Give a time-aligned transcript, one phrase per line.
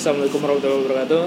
[0.00, 1.24] Assalamualaikum warahmatullahi wabarakatuh.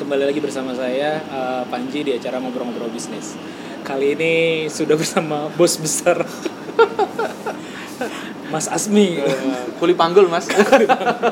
[0.00, 3.36] Kembali lagi bersama saya eh, Panji di acara ngobrol-ngobrol bisnis.
[3.84, 6.24] Kali ini sudah bersama bos besar
[8.56, 9.20] Mas Asmi.
[9.76, 10.48] Kuli panggul mas.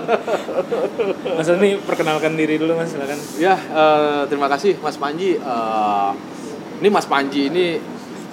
[1.40, 3.16] Mas Asmi perkenalkan diri dulu Mas silakan.
[3.40, 5.40] ya eh, terima kasih Mas Panji.
[5.40, 6.10] Eh,
[6.84, 7.80] ini Mas Panji ini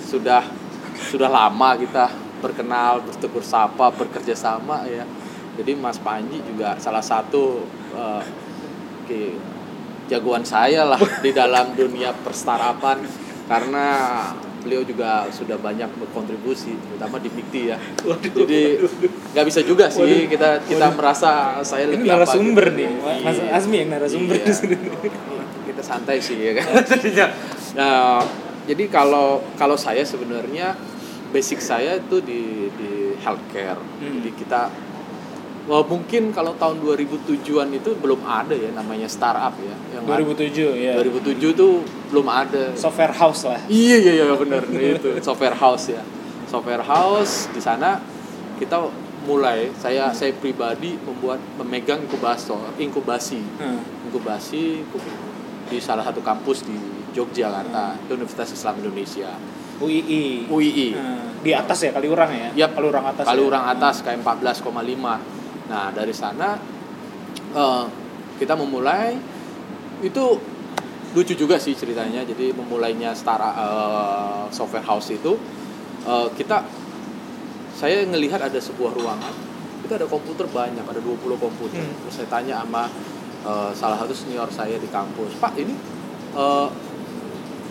[0.03, 0.43] sudah
[0.99, 2.11] sudah lama kita
[2.43, 5.07] berkenal, bertegur sapa, bekerja sama ya.
[5.61, 7.61] Jadi Mas Panji juga salah satu
[7.93, 8.23] eh,
[8.99, 9.21] oke,
[10.07, 13.05] jagoan saya lah di dalam dunia perstartupan
[13.45, 13.87] karena
[14.61, 17.77] beliau juga sudah banyak berkontribusi terutama di Bikti ya.
[18.31, 18.77] Jadi
[19.33, 22.77] nggak bisa juga sih kita kita merasa saya Ini lebih apa narasumber gitu.
[22.77, 22.89] nih,
[23.21, 23.49] Mas Iya.
[23.51, 24.53] Asmi yang narasumber Iya.
[25.63, 27.25] kita santai sih ya kan jadinya
[27.79, 28.21] nah
[28.63, 30.77] jadi kalau kalau saya sebenarnya
[31.29, 34.19] basic saya itu di di healthcare Hmm.
[34.19, 34.61] jadi kita
[35.69, 40.93] Wah, mungkin kalau tahun 2007-an itu belum ada ya namanya startup ya yang 2007 ya.
[40.97, 43.61] 2007 tuh belum ada Software house lah.
[43.69, 46.01] Iya iya iya benar itu software house ya.
[46.49, 48.01] Software house di sana
[48.57, 48.77] kita
[49.21, 53.85] mulai saya saya pribadi membuat memegang inkubator inkubasi Hmm.
[54.09, 54.81] inkubasi
[55.69, 56.73] di salah satu kampus di
[57.13, 59.29] Yogyakarta di Universitas Islam Indonesia
[59.77, 60.49] UII.
[60.49, 61.21] UII Hmm.
[61.41, 62.49] Di atas ya Kaliurang ya?
[62.53, 62.77] Yap.
[62.77, 63.25] Kaliurang atas.
[63.25, 63.73] Kaliurang ya?
[63.73, 65.40] atas kayak 14,5
[65.71, 66.59] nah dari sana
[67.55, 67.85] eh,
[68.41, 69.15] kita memulai.
[70.01, 70.41] Itu
[71.13, 72.25] lucu juga sih ceritanya.
[72.25, 75.37] Jadi memulainya Star eh, software house itu
[76.09, 76.65] eh, kita
[77.77, 79.33] saya ngelihat ada sebuah ruangan.
[79.85, 81.81] Itu ada komputer banyak ada 20 komputer.
[81.85, 81.97] Hmm.
[82.05, 82.83] terus saya tanya sama
[83.45, 85.73] eh, salah satu senior saya di kampus pak ini
[86.33, 86.67] eh,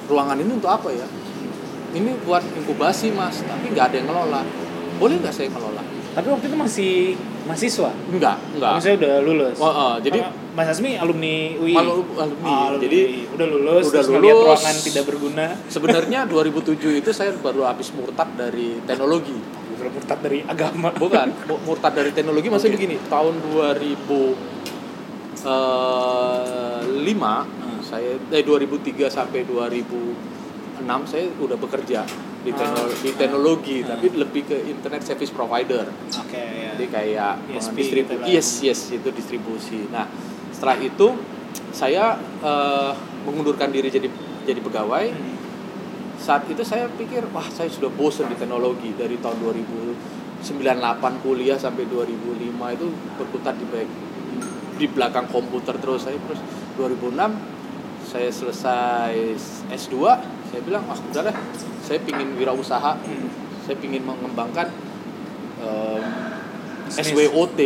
[0.07, 1.07] ruangan ini untuk apa ya?
[1.91, 4.43] Ini buat inkubasi mas tapi nggak ada yang ngelola.
[5.03, 5.83] Boleh nggak saya ngelola?
[6.11, 6.93] Tapi waktu itu masih
[7.51, 7.91] mahasiswa.
[8.09, 9.57] enggak enggak Maksudnya udah lulus.
[9.57, 11.73] Oh, oh, jadi Sama Mas Asmi alumni UI.
[11.73, 12.45] Malu- alumni.
[12.45, 12.83] Oh, alumni.
[12.83, 14.45] Jadi, udah lulus, udah terus lulus.
[14.45, 15.47] ruangan tidak berguna.
[15.67, 19.37] sebenarnya 2007 itu saya baru habis murtad dari teknologi
[19.73, 20.89] Udah murtad dari agama.
[20.93, 22.79] bukan mu- murtad dari teknologi maksudnya Oke.
[22.83, 25.45] begini tahun 2005
[27.83, 32.01] saya eh 2003 sampai 2006 saya udah bekerja
[32.41, 32.97] di, tekno- Ah.
[32.97, 33.95] di teknologi Ah.
[33.95, 35.85] tapi lebih ke internet service provider
[36.17, 36.73] Oke, ya.
[36.73, 40.09] jadi kayak ISP distribu- gitu yes yes itu distribusi nah
[40.51, 41.07] setelah itu
[41.71, 42.93] saya eh,
[43.23, 44.09] mengundurkan diri jadi
[44.43, 45.37] jadi pegawai Hmm.
[46.17, 49.37] saat itu saya pikir wah saya sudah bosan di teknologi dari tahun
[50.41, 50.41] 2098
[51.21, 52.41] kuliah sampai 2005
[52.71, 53.89] itu berkutat di back
[54.75, 56.41] di belakang komputer terus saya terus
[56.75, 57.37] 2006
[58.03, 59.13] saya selesai
[59.71, 59.95] S2
[60.51, 61.37] saya bilang wah udah deh
[61.81, 63.29] saya pingin wirausaha Hmm.
[63.63, 64.67] saya pingin mengembangkan
[65.57, 66.03] em,
[66.91, 67.31] Bisnis.
[67.31, 67.61] SWOT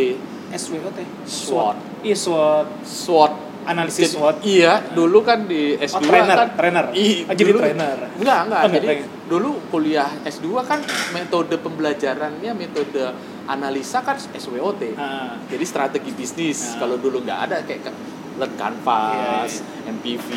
[0.53, 0.97] SWOT.
[1.25, 2.67] SWOT Iya, SWOT.
[2.85, 3.33] SWOT
[3.65, 4.35] Analisis Jadi- SWOT.
[4.45, 6.85] Iya, dulu kan di Oh, S2 trainer, kan trainer.
[6.93, 7.97] Ih, Oh, jadi dulu- trainer.
[8.13, 8.61] Enggak, enggak.
[8.61, 9.09] Oh, jadi trainer.
[9.25, 10.79] dulu kuliah S2 kan
[11.11, 13.01] metode pembelajarannya metode
[13.45, 14.93] analisa kan SWOT.
[14.93, 16.77] Ah, Jadi strategi bisnis.
[16.77, 16.85] Ah.
[16.85, 17.89] Kalau dulu nggak ada kayak
[18.35, 19.51] ke- Learn Canvas,
[19.85, 20.29] MPV,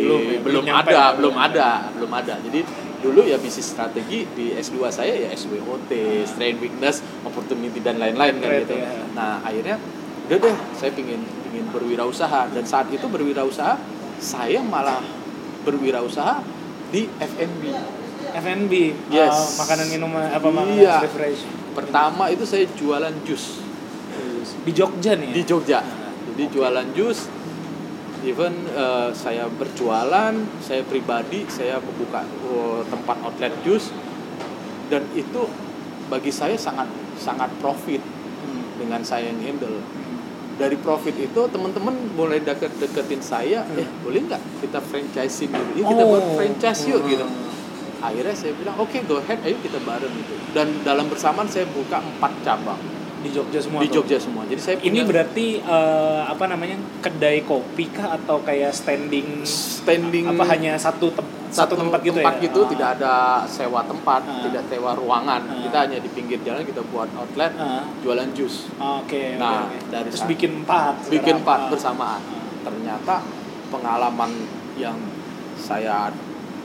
[0.00, 2.34] Belum, belum, belum ada, ya, belum ada, belum ada.
[2.40, 2.60] Jadi
[3.00, 5.90] dulu ya bisnis strategi di S2 saya ya SWOT,
[6.24, 8.76] Strength, Weakness, Opportunity dan lain-lain kan gitu.
[8.76, 8.92] ya.
[9.10, 9.80] Nah akhirnya
[10.24, 13.74] udah deh saya pingin pingin berwirausaha dan saat itu berwirausaha
[14.16, 15.02] saya malah
[15.60, 16.44] berwirausaha
[16.88, 17.62] di F&B.
[18.30, 18.72] F&B.
[19.08, 19.32] Yes.
[19.32, 20.96] Oh, makanan minuman apa makanan Iya.
[21.02, 21.42] beverage.
[21.72, 23.58] Pertama itu saya jualan jus
[24.60, 25.24] Di Jogja nih.
[25.24, 25.34] ya?
[25.34, 25.78] di Jogja.
[26.30, 27.26] Jadi jualan jus.
[28.20, 33.88] Even eh, saya berjualan, saya pribadi saya membuka oh, tempat outlet jus
[34.92, 35.48] dan itu
[36.12, 38.02] bagi saya sangat sangat profit
[38.40, 38.64] Hmm.
[38.80, 39.84] dengan saya yang handle.
[40.56, 43.80] Dari profit itu teman-teman mulai deket deketin saya, Hmm.
[43.84, 45.84] eh boleh nggak kita franchising gitu?
[45.84, 47.28] Yuk kita buat franchise yuk gitu.
[48.00, 50.34] Akhirnya saya bilang oke go ahead, ayo kita bareng gitu.
[50.56, 52.80] Dan dalam bersamaan saya buka empat cabang
[53.20, 53.80] Di Jogja semua.
[53.80, 54.00] di tuh?
[54.00, 54.42] Jogja semua.
[54.44, 60.44] Jadi saya Ini berarti eh, apa namanya kedai kopi kah atau kayak standing standing apa
[60.46, 62.30] hanya satu tem- satu, tempat gitu ya?
[62.38, 62.68] gitu Ah.
[62.68, 63.14] tidak ada
[63.44, 64.40] sewa tempat Ah.
[64.40, 65.60] tidak sewa ruangan Ah.
[65.60, 67.84] kita hanya di pinggir jalan kita buat outlet Ah.
[68.00, 69.34] jualan jus Oke.
[69.34, 69.90] Nah, oke, oke.
[69.90, 70.94] dari terus bikin empat.
[71.10, 71.68] bikin empat Ah.
[71.68, 72.22] bersamaan
[72.60, 73.20] ternyata
[73.68, 74.30] pengalaman
[74.74, 74.96] yang
[75.56, 76.08] saya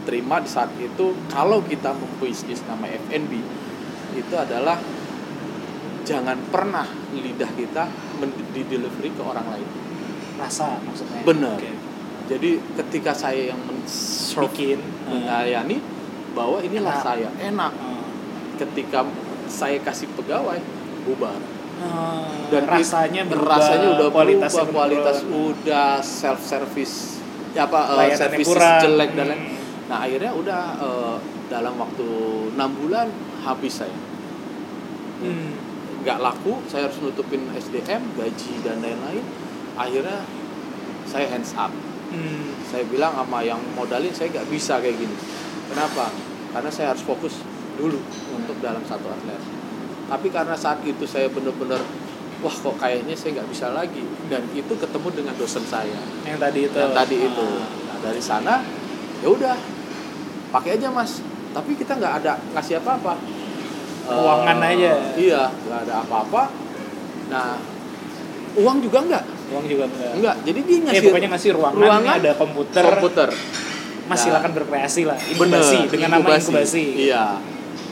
[0.03, 3.41] terima di saat itu kalau kita membisnis nama F&B
[4.15, 4.77] itu adalah
[6.05, 7.83] jangan pernah lidah kita
[8.47, 9.69] di delivery ke orang lain
[10.35, 11.23] Rasa maksudnya.
[11.23, 11.55] Bener.
[11.55, 11.71] Oke.
[12.25, 13.61] jadi ketika saya yang
[14.35, 14.79] Bikin.
[15.05, 15.77] melayani
[16.31, 17.03] bahwa inilah Enak.
[17.03, 18.03] saya enak Ah.
[18.55, 18.99] ketika
[19.47, 20.59] saya kasih pegawai
[21.03, 21.37] bubar
[21.75, 25.43] Oh, dan it- rasanya berubah, rasanya udah kualitasnya berubah, kualitas menurun.
[25.51, 26.95] udah self service
[27.51, 28.47] ya apa uh, Layanannya service
[28.81, 29.31] jelek dan Hmm.
[29.33, 29.43] lain
[29.85, 31.15] nah akhirnya udah uh,
[31.45, 32.07] dalam waktu
[32.51, 33.07] enam bulan
[33.41, 33.97] habis saya
[35.15, 35.51] Hmm.
[36.05, 39.25] Nggak laku saya harus nutupin SDM gaji dan lain-lain.
[39.73, 40.21] Akhirnya
[41.09, 41.73] saya hands up.
[42.05, 42.53] Hmm.
[42.69, 45.17] saya bilang sama yang modalin saya nggak bisa kayak gini.
[45.73, 46.13] Kenapa?
[46.53, 47.41] Karena saya harus fokus
[47.81, 47.97] dulu
[48.37, 49.41] untuk dalam satu atlet.
[50.05, 51.81] Tapi karena saat itu saya bener-bener
[52.45, 54.05] wah kok kayaknya saya nggak bisa lagi.
[54.29, 55.97] Dan itu ketemu dengan dosen saya.
[56.29, 56.77] Yang tadi itu.
[56.77, 57.27] yang tadi Ah.
[57.33, 57.47] itu
[57.89, 58.53] nah dari sana
[59.25, 59.57] ya udah
[60.53, 61.25] pakai aja mas.
[61.57, 63.17] Tapi kita nggak ada ngasih apa-apa
[64.05, 64.93] Ruangan Eh, aja.
[65.15, 66.41] iya nggak ada apa-apa
[67.25, 67.57] nah
[68.55, 70.11] uang juga nggak Uang juga enggak.
[70.15, 73.29] nggak jadi dia Eh, ngasih pokoknya ngasih ruangan, ruangan, ada komputer, komputer
[74.05, 74.21] Mas Nah.
[74.23, 75.17] silakan berkreasi lah.
[75.17, 77.09] Bener, Inkubasi dengan nama inkubasi.
[77.09, 77.41] Iya.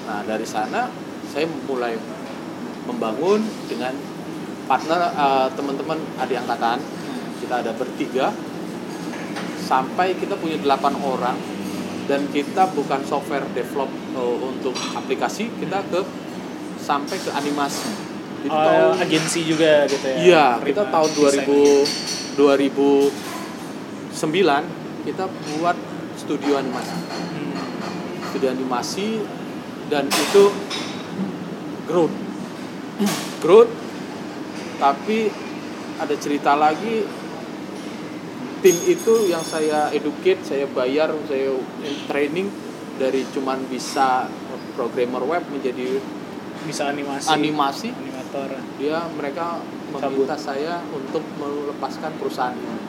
[0.03, 0.85] Nah dari sana
[1.25, 1.97] saya mulai
[2.83, 3.97] membangun dengan
[4.63, 6.77] partner eh, teman-teman adik angkatan.
[7.37, 8.29] Kita ada bertiga
[9.59, 11.37] sampai kita punya delapan orang
[12.05, 16.01] dan kita bukan software develop eh, untuk aplikasi, kita ke
[16.79, 17.87] sampai ke animasi.
[18.43, 20.17] Jadi Oh, tahun- agensi juga gitu ya.
[20.19, 23.11] Iya, kita tahun desain 2000
[24.13, 24.67] 2009
[25.07, 25.77] kita buat
[26.19, 26.91] studio animasi.
[26.91, 27.55] Hmm.
[28.31, 29.23] Studio animasi
[29.87, 30.51] dan itu
[31.87, 32.15] growth.
[33.43, 33.71] growth
[34.75, 35.31] tapi
[35.95, 37.07] ada cerita lagi
[38.63, 41.51] tim itu yang saya educate, saya bayar, saya
[42.07, 42.47] training
[42.95, 44.31] dari cuman bisa
[44.73, 45.99] programmer web menjadi
[46.63, 47.27] Bisa animasi.
[47.27, 48.49] animasi Animator.
[48.79, 49.59] dia mereka
[49.91, 52.79] meminta saya untuk melepaskan perusahaan ini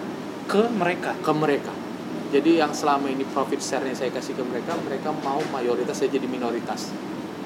[0.46, 1.10] Ke mereka.
[1.18, 1.74] ke mereka.
[2.30, 6.08] Jadi yang selama ini profit share yang saya kasih ke mereka, mereka mau mayoritas saya
[6.08, 6.90] jadi minoritas.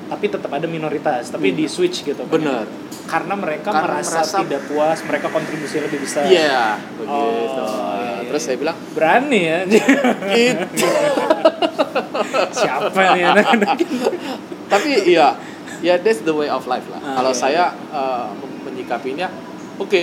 [0.08, 1.58] Tapi tetap ada minoritas, tapi Hmm.
[1.58, 2.16] di switch gitu.
[2.18, 2.32] kan.
[2.32, 2.64] Bener.
[3.04, 6.24] Karena mereka Karena merasa, merasa- tidak puas, mereka kontribusi lebih besar.
[6.24, 7.60] Iya, begitu.
[7.60, 7.97] Oh.
[8.28, 9.58] Terus saya bilang, Berani ya.
[10.36, 10.86] itu.
[12.52, 13.76] Siapa nih anak-anak?
[14.68, 15.34] Tapi iya,
[15.80, 17.00] ya that's the way of life lah.
[17.00, 18.28] Ah, Kalau iya, saya uh,
[18.68, 19.32] menyikapinya,
[19.80, 20.02] oke,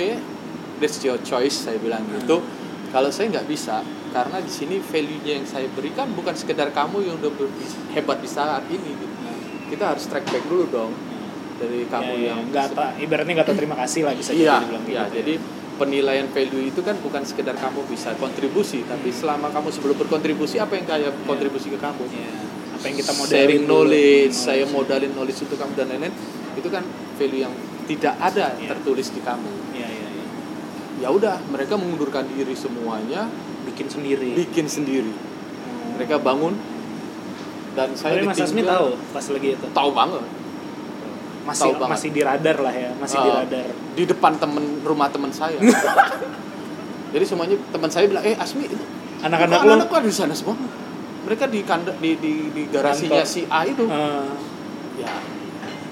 [0.81, 1.69] that's your choice.
[1.69, 2.41] Saya bilang gitu.
[2.89, 3.83] Kalau saya nggak bisa,
[4.15, 7.31] karena di sini value-nya yang saya berikan bukan sekedar kamu yang udah
[7.91, 8.95] hebat di saat ini.
[8.95, 9.15] Gitu.
[9.75, 10.91] Kita harus track back dulu dong
[11.55, 15.03] dari kamu Ya, ya, yang nggak ibaratnya nggak terima kasih lah bisa Iya, dibilang iya.
[15.07, 15.15] gitu.
[15.19, 15.33] Jadi
[15.75, 20.75] penilaian value itu kan bukan sekedar kamu bisa kontribusi, tapi selama kamu sebelum berkontribusi apa
[20.75, 22.03] yang kayak kontribusi ke kamu?
[22.07, 22.31] Iya.
[22.75, 26.13] Apa yang kita modalin Sharing knowledge, Hmm, saya modalin knowledge untuk kamu dan lain-lain,
[26.53, 26.83] itu kan
[27.15, 27.53] value yang
[27.85, 28.67] tidak ada Iya.
[28.71, 29.51] tertulis di kamu.
[29.71, 30.25] Iya, iya, iya.
[30.97, 33.27] Ya udah, mereka mengundurkan diri semuanya,
[33.65, 34.31] Bikin sendiri.
[34.35, 35.11] bikin sendiri.
[35.11, 35.97] Hmm.
[35.97, 36.55] Mereka bangun
[37.75, 39.65] dan saya Mas Asmi tahu pas lagi itu.
[39.67, 40.23] tahu banget
[41.45, 41.91] Masih Tahu banget.
[41.93, 43.35] masih di radar lah ya, masih di Ah.
[43.39, 43.67] radar.
[43.93, 45.61] di depan temen rumah teman saya.
[47.13, 48.75] Jadi semuanya teman saya bilang, eh Asmi itu
[49.21, 50.57] Anak-anak lu anak-anak ada di sana semua.
[51.23, 53.29] Mereka di kanda, di, di, di garasinya Kantor.
[53.31, 53.83] si A itu.
[53.83, 54.29] eh,
[54.95, 55.11] Ya,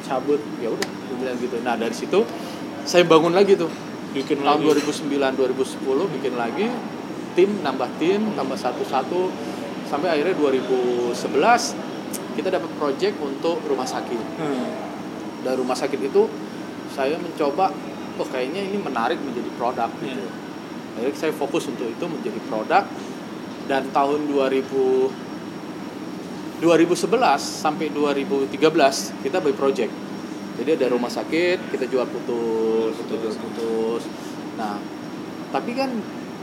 [0.01, 1.55] cabut ya udah, gue bilang gitu.
[1.59, 2.23] Nah, dari situ
[2.83, 3.67] saya bangun lagi tuh.
[4.11, 4.85] bikin Tahun lagi.
[4.85, 6.69] 2009 2010 bikin lagi
[7.33, 9.25] tim nambah tim tambah satu-satu
[9.83, 11.17] sampai akhirnya 2011
[12.33, 14.21] kita dapat project untuk rumah sakit.
[14.38, 14.92] Hmm.
[15.43, 16.25] Dari rumah sakit itu
[16.93, 17.69] saya mencoba
[18.19, 20.15] oh kayaknya ini menarik menjadi produk gitu.
[20.15, 20.31] Iya.
[20.93, 22.83] Akhirnya saya fokus untuk itu menjadi produk
[23.65, 25.33] dan tahun 2000
[26.63, 27.12] 2011
[27.43, 28.55] sampai 2013
[29.19, 29.91] kita by project.
[30.53, 34.05] Jadi ada rumah sakit, kita jual putus, kita jual putus.
[34.55, 34.77] Nah,
[35.50, 35.89] tapi kan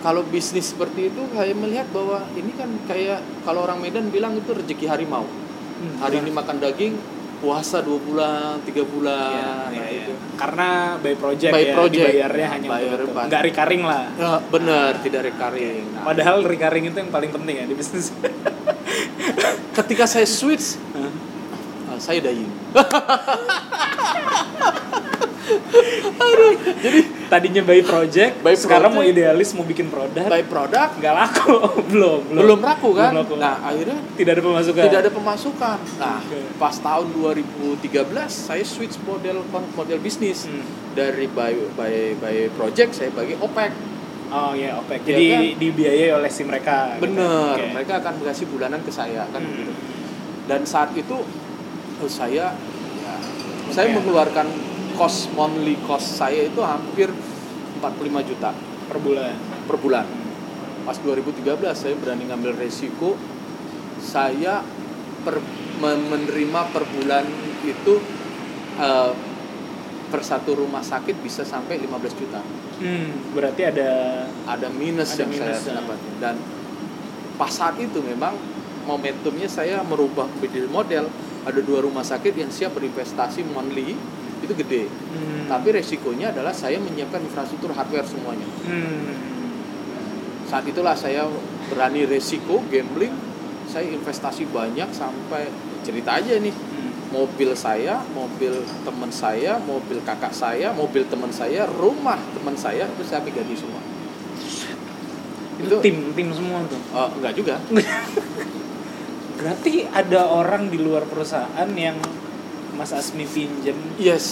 [0.04, 4.50] kalau bisnis seperti itu saya melihat bahwa ini kan kayak kalau orang Medan bilang itu
[4.50, 5.24] rezeki harimau.
[5.24, 5.96] Hmm.
[6.04, 6.98] Hari ini makan daging,
[7.40, 10.04] puasa dua bulan, tiga bulan, iya, nah, iya.
[10.04, 10.12] itu.
[10.36, 12.04] Karena by project By ya, project.
[12.04, 13.26] dibayarnya hanya Bayar untuk itu.
[13.32, 14.04] Nggak recurring lah.
[14.14, 15.84] Ya, benar, tidak recurring.
[15.96, 18.12] Nah, Padahal recurring itu yang paling penting ya di bisnis.
[19.80, 20.76] ketika saya switch,
[22.00, 22.16] Hah?
[22.16, 22.48] uh, saya dying.
[27.30, 31.54] Tadinya by project, By sekarang mau idealis mau bikin produk, By product nggak laku,
[31.90, 33.14] belum, belum laku kan?
[33.14, 33.34] Belum laku.
[33.38, 34.82] Nah, akhirnya tidak ada pemasukan.
[34.82, 35.78] tidak ada pemasukan.
[35.96, 36.38] Nah, Oke.
[36.58, 37.86] pas tahun 2013
[38.26, 40.64] saya switch model model bisnis Hmm.
[40.92, 43.70] dari by by by project saya bagi OPEC.
[44.30, 45.00] Oh iya, OPEC.
[45.02, 45.42] Iya Jadi kan?
[45.58, 46.96] dibiayai oleh si mereka.
[46.96, 47.02] gitu.
[47.04, 47.66] Bener, Oke.
[47.72, 49.50] mereka akan kasih bulanan ke saya kan Hmm.
[49.52, 49.72] begitu.
[50.46, 51.14] Dan saat itu
[52.00, 52.52] oh, saya
[53.00, 53.14] ya,
[53.70, 54.46] saya mengeluarkan
[54.96, 57.08] cost monthly cost saya itu hampir
[57.80, 58.50] 45 juta
[58.88, 59.34] per bulan.
[59.64, 60.06] per bulan.
[60.84, 63.14] Pas 2013 saya berani ngambil resiko
[64.00, 64.64] saya
[65.22, 65.38] per,
[65.78, 67.24] men- menerima per bulan
[67.62, 67.94] itu
[68.80, 69.12] eh,
[70.10, 72.42] per satu rumah sakit bisa sampai 15 juta.
[72.82, 73.90] Hmm, berarti ada
[74.50, 75.74] Ada minus Ada yang minus, saya ya.
[75.84, 75.98] dapat.
[76.18, 76.34] Dan
[77.38, 78.34] pas saat itu memang
[78.82, 81.06] momentumnya saya merubah bisnis model.
[81.50, 83.98] Ada dua rumah sakit yang siap berinvestasi monthly
[84.40, 84.86] itu gede.
[84.86, 88.46] hmm, Tapi resikonya adalah saya menyiapkan infrastruktur hardware semuanya.
[88.46, 89.12] hmm,
[90.46, 91.26] Saat itulah saya
[91.68, 93.12] berani resiko gambling.
[93.70, 95.46] Saya investasi banyak sampai
[95.82, 96.54] cerita aja nih.
[96.54, 96.90] hmm.
[97.10, 98.54] Mobil saya, mobil
[98.86, 103.82] teman saya, mobil kakak saya, mobil teman saya, rumah teman saya itu saya ganti semua.
[105.60, 106.78] itu tim tim semua tuh.
[106.78, 107.54] Eh, enggak juga.
[109.40, 111.96] Berarti ada orang di luar perusahaan yang
[112.72, 114.26] Mas Asmi pinjem Yes.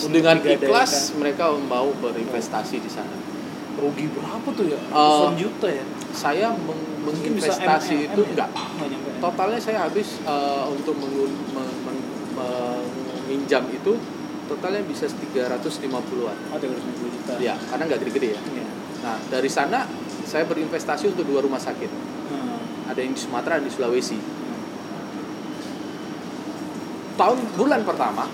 [0.00, 3.12] untuk Dengan ikhlas mereka mau berinvestasi di sana.
[3.76, 4.80] rugi berapa tuh ya?
[4.80, 5.84] Eh, Ratusan juta ya?
[6.10, 8.30] Saya meng- Mungkin bisa menginvestasi M- M- itu M ya?
[8.32, 8.50] enggak.
[8.56, 9.16] Ya?
[9.18, 11.44] Totalnya saya habis eh, untuk mengun-
[12.32, 13.92] meminjam itu
[14.46, 16.36] totalnya bisa 350-an.
[16.48, 17.34] Oh, 350 juta.
[17.36, 18.40] Ya, karena nggak gede-gede ya.
[18.46, 18.66] Iya.
[19.02, 19.84] Nah, dari sana
[20.22, 21.90] saya berinvestasi untuk dua rumah sakit.
[22.86, 24.18] Ada yang di Sumatera, dan di Sulawesi.
[27.16, 28.28] Tahun bulan pertama,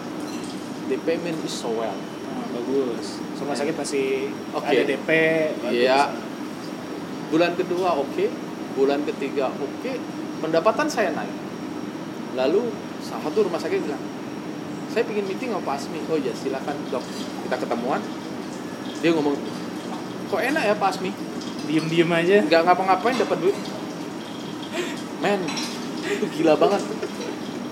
[0.90, 1.94] the payment is so well.
[2.28, 3.22] Ah, bagus.
[3.38, 4.70] Rumah sakit masih Oke.
[4.70, 5.08] ada DP.
[5.70, 6.10] Iya.
[7.32, 8.28] Bulan kedua oke,
[8.76, 9.92] bulan ketiga oke,
[10.44, 11.32] pendapatan saya naik.
[12.36, 12.68] Lalu
[13.00, 14.02] salah satu rumah sakit bilang,
[14.92, 16.00] saya ingin meeting sama Pak Asmi.
[16.12, 17.00] Oh ya silakan dok,
[17.48, 18.04] kita ketemuan.
[19.00, 19.34] Dia ngomong,
[20.28, 21.10] kok enak ya Pak Asmi?
[21.66, 22.36] Diem-diem aja.
[22.44, 23.56] Nggak ngapa-ngapain dapat duit.
[25.22, 25.40] Men,
[26.02, 26.82] itu gila banget.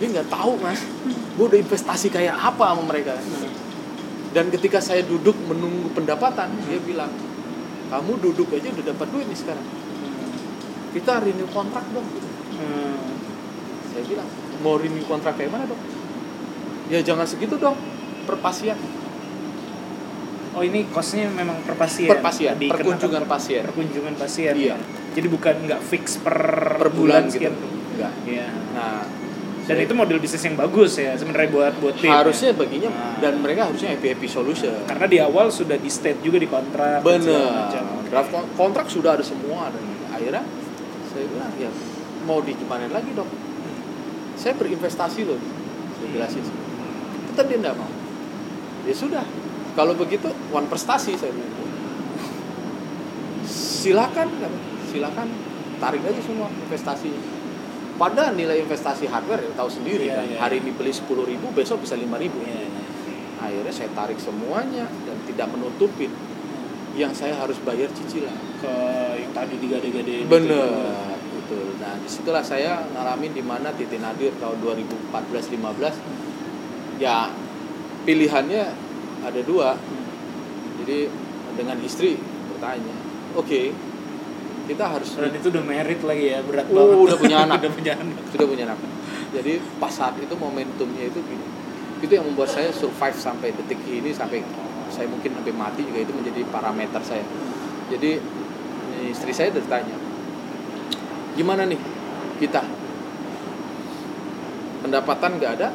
[0.00, 0.80] Dia nggak tahu mas,
[1.36, 3.18] gue udah investasi kayak apa sama mereka.
[4.30, 7.10] Dan ketika saya duduk menunggu pendapatan, dia bilang,
[7.90, 9.66] kamu duduk aja udah dapat duit nih sekarang.
[10.94, 12.06] Kita renew kontrak dong.
[12.54, 13.02] Hmm.
[13.90, 14.28] Saya bilang,
[14.62, 15.82] mau renew kontrak kayak mana dong?
[16.86, 17.74] Ya jangan segitu dong,
[18.24, 18.78] per pasien.
[20.50, 22.10] Oh ini kosnya memang per pasien.
[22.10, 23.62] Per pasien, Dikenakan perkunjungan per- pasien.
[23.66, 24.54] Perkunjungan pasien.
[24.54, 24.76] Iya.
[25.10, 26.36] Jadi bukan nggak fix per,
[26.78, 27.42] Per bulan gitu.
[27.42, 27.54] sekian.
[27.94, 28.12] Enggak.
[28.24, 28.46] Iya.
[28.72, 29.02] Nah,
[29.60, 32.10] Dan itu model bisnis yang bagus ya sebenarnya buat buat tim.
[32.10, 32.58] harusnya ya.
[32.58, 33.22] baginya Nah.
[33.22, 34.74] dan mereka harusnya happy happy solution.
[34.82, 37.02] karena di awal sudah di state juga di kontrak.
[37.02, 37.70] Bener.
[38.04, 39.78] Draft kon- kontrak sudah ada semua dan
[40.10, 40.42] akhirnya
[41.06, 41.70] saya bilang ya
[42.20, 43.30] mau di gimana lagi dok?
[44.34, 45.38] Saya berinvestasi loh,
[45.94, 46.42] saya jelasin.
[47.28, 47.90] Tetap dia tidak mau.
[48.82, 49.22] Ya sudah,
[49.72, 51.52] kalau begitu one prestasi saya bilang.
[53.44, 54.28] Silakan.
[54.90, 55.28] Silakan
[55.78, 57.10] tarik aja semua investasi.
[57.96, 60.26] Padahal nilai investasi hardware ya tahu sendiri Iya, kan.
[60.26, 60.38] iya.
[60.40, 62.38] Hari ini beli 10.000 ribu, besok bisa 5.000 ribu.
[62.42, 62.82] Iya, iya.
[63.40, 66.10] Akhirnya saya tarik semuanya dan tidak menutupin
[66.96, 68.34] yang saya harus bayar cicilan.
[68.60, 68.72] Ke
[69.20, 70.24] yang tadi digade-gade.
[70.28, 70.68] Bener,
[71.32, 71.76] betul.
[71.80, 77.32] Nah di situlah saya ngalamin di mana Titi Nadir tahun 2014-15 ya
[78.04, 78.64] pilihannya
[79.24, 79.76] ada dua.
[80.80, 81.08] Jadi
[81.56, 82.16] dengan istri
[82.52, 82.94] bertanya,
[83.36, 83.72] oke
[84.70, 86.96] kita harus Dan itu udah merit lagi ya berat Oh, banget.
[87.04, 87.58] udah punya anak.
[87.58, 88.16] udah punya anak.
[88.30, 88.78] sudah punya anak.
[89.30, 91.46] Jadi pas saat itu momentumnya itu gini.
[91.98, 94.40] Itu yang membuat saya survive sampai detik ini sampai
[94.88, 97.22] saya mungkin sampai mati juga itu menjadi parameter saya.
[97.90, 98.18] Jadi
[99.06, 99.96] istri saya udah tanya,
[101.32, 101.78] gimana nih
[102.38, 102.62] kita
[104.80, 105.68] pendapatan nggak ada,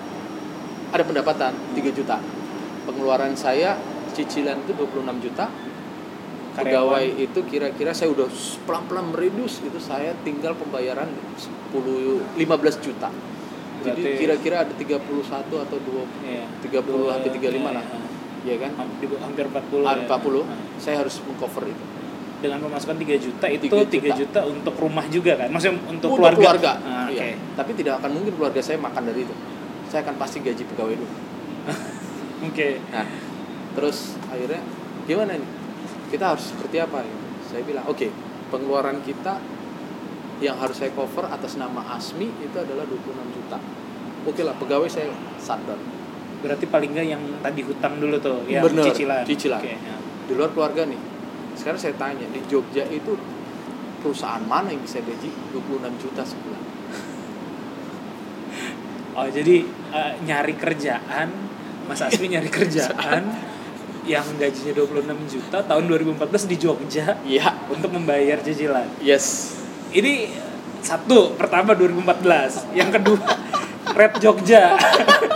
[0.92, 2.18] ada pendapatan 3 juta.
[2.86, 3.78] Pengeluaran saya
[4.12, 5.46] cicilan itu 26 juta.
[6.56, 8.32] Pegawai itu kira-kira saya udah
[8.64, 13.12] pelan-pelan mereduce itu saya tinggal pembayaran 10 15 juta.
[13.84, 15.04] Jadi kira-kira ada 31
[15.60, 16.48] atau 20 Iya.
[16.64, 17.84] 30 sampai 35 lah.
[17.84, 18.00] Iya,
[18.46, 18.72] Iya kan?
[18.78, 20.06] Hampir, hampir 40 Ah, ya.
[20.08, 20.58] 40 Nah.
[20.80, 21.84] saya harus mengcover itu.
[22.36, 24.16] Dengan pemasukan 3 juta itu 3 3 juta.
[24.16, 24.40] juta.
[24.48, 25.50] untuk rumah juga kan?
[25.50, 26.40] Maksudnya untuk, Untuk keluarga.
[26.40, 26.72] keluarga.
[26.82, 27.08] Ah.
[27.10, 27.36] Iya.
[27.54, 29.36] Tapi tidak akan mungkin keluarga saya makan dari itu.
[29.92, 31.14] Saya akan pasti gaji pegawai dulu.
[32.48, 32.80] Oke.
[32.90, 33.06] Nah,
[33.74, 33.98] terus
[34.30, 34.62] akhirnya
[35.04, 35.50] gimana nih?
[36.16, 37.04] Kita harus seperti apa?
[37.04, 37.16] ya?
[37.44, 38.08] Saya bilang, oke,
[38.48, 39.36] pengeluaran kita
[40.40, 43.60] yang harus saya cover atas nama Asmi itu adalah 26 juta.
[44.24, 45.76] Oke lah, pegawai saya sadar.
[46.40, 49.28] Berarti paling nggak yang tadi hutang dulu tuh, yang Bener, cicilan.
[49.28, 49.60] cicilan.
[49.60, 49.98] Oke, ya.
[50.00, 51.02] Di luar keluarga nih.
[51.60, 53.12] Sekarang saya tanya, di Jogja itu
[54.00, 56.64] perusahaan mana yang bisa gaji 26 juta sebulan?
[59.20, 61.28] Oh, jadi eh, nyari kerjaan,
[61.92, 63.55] Mas Asmi nyari kerjaan
[64.06, 68.86] yang gajinya 26 juta tahun 2014 di Jogja Iya, untuk membayar cicilan.
[69.02, 69.58] yes.
[69.90, 70.30] Ini
[70.80, 73.18] satu pertama 2014, yang kedua
[73.96, 74.76] Red Jogja,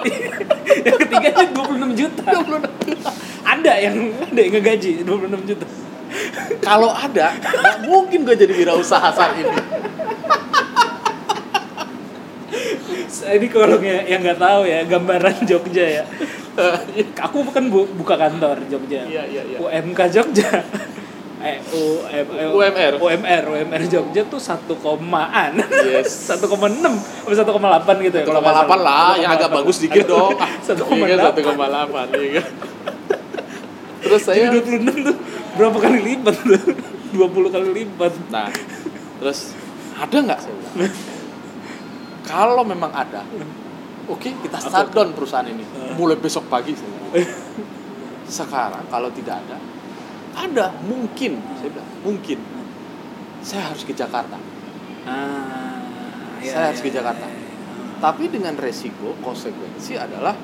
[0.85, 2.23] yang ketiganya 26 juta.
[2.27, 3.09] 26 juta.
[3.41, 5.65] Ada yang ada yang ngegaji 26 juta.
[6.59, 7.33] Kalau ada,
[7.81, 9.53] mungkin gue jadi wirausaha saat ini.
[13.29, 16.03] Ini kalau yang yang nggak tahu ya gambaran Jogja ya.
[17.25, 19.57] aku bukan bu, buka kantor Jogja Iya, iya, iya.
[19.57, 20.49] UMK Jogja
[21.45, 22.93] eh, U, M, eh, UMR.
[22.99, 25.55] UMR UMR Jogja tuh satu komaan
[25.87, 26.11] Yes.
[26.31, 29.79] satu koma enam atau satu koma delapan gitu ya Kalau delapan lah, yang agak bagus
[29.79, 30.35] dikit dong.
[30.59, 32.47] satu koma Iya, delapan satu koma delapan, kan?
[33.99, 35.15] Terus saya dua puluh enam tuh
[35.53, 36.61] berapa kali lipat tuh
[37.11, 38.47] dua puluh kali lipat Nah,
[39.19, 39.53] terus
[39.95, 40.87] ada nggak saya?
[42.23, 43.25] Kalau memang ada,
[44.09, 45.63] oke kita start down perusahaan ini.
[45.95, 46.91] Mulai besok pagi saya.
[48.29, 49.57] Sekarang kalau tidak ada,
[50.37, 52.37] ada mungkin saya bilang mungkin
[53.41, 54.37] saya harus ke Jakarta.
[55.07, 55.79] ah,
[56.43, 57.25] iya, Saya harus iya, ke Jakarta.
[57.25, 57.47] iya, iya.
[57.99, 60.35] Tapi dengan resiko konsekuensi adalah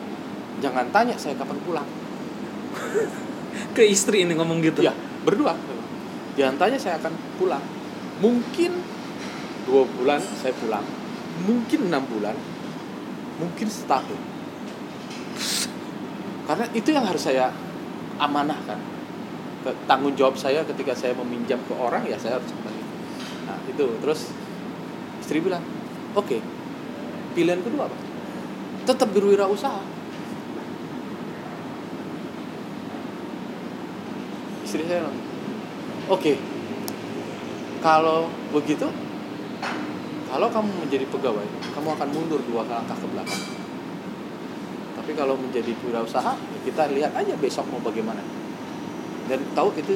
[0.60, 1.88] jangan tanya saya kapan pulang.
[3.75, 4.91] ke istri ini ngomong gitu Ya,
[5.24, 5.55] berdua.
[6.36, 7.63] Jangan tanya saya akan pulang.
[8.19, 8.72] Mungkin
[9.63, 10.84] dua bulan saya pulang.
[11.48, 12.36] Mungkin enam bulan.
[13.41, 14.19] Mungkin setahun.
[16.45, 17.51] Karena itu yang harus saya
[18.21, 18.77] amanahkan.
[19.89, 22.83] Tanggung jawab saya ketika saya meminjam ke orang ya saya harus kembali.
[23.49, 24.29] Nah itu terus
[25.19, 25.65] istri bilang,
[26.13, 26.37] oke.
[27.33, 27.97] Pilihan kedua apa?
[28.85, 29.95] Tetap berwirausaha.
[34.75, 35.17] istri saya bilang,
[36.11, 36.33] oke
[37.79, 38.89] kalau begitu
[40.35, 43.43] kalau kamu menjadi pegawai kamu akan mundur dua langkah ke belakang.
[44.99, 48.19] Tapi kalau menjadi wirausaha ya kita lihat aja besok mau bagaimana.
[49.31, 49.95] Dan tahu itu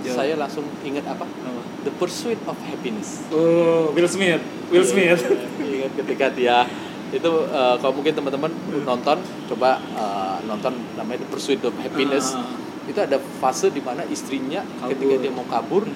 [0.00, 0.16] Jawab.
[0.16, 1.28] saya langsung ingat apa?
[1.28, 1.60] Apa?
[1.84, 3.20] the pursuit of happiness.
[3.28, 4.40] Oh Will Smith.
[4.72, 5.20] Will Smith.
[5.60, 6.64] Iya, ingat ketika dia
[7.12, 8.48] itu eh, kalau mungkin teman-teman
[8.88, 9.20] nonton
[9.52, 12.32] coba eh, nonton namanya the pursuit of happiness.
[12.32, 12.48] Ah.
[12.82, 14.90] itu ada fase di mana istrinya Kabur.
[14.90, 15.86] ketika dia mau kabur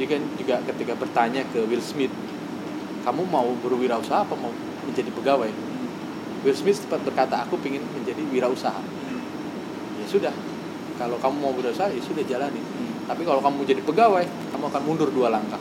[0.00, 2.08] dia kan juga ketika bertanya ke Will Smith
[3.00, 4.52] kamu mau berwirausaha apa mau
[4.84, 5.50] menjadi pegawai?
[6.40, 8.80] Will Smith sempat berkata aku ingin menjadi wirausaha.
[10.00, 10.34] Ya sudah.
[10.96, 12.60] Kalau kamu mau berwirausaha ya sudah jalani.
[13.08, 15.60] Tapi kalau kamu menjadi pegawai kamu akan mundur dua langkah.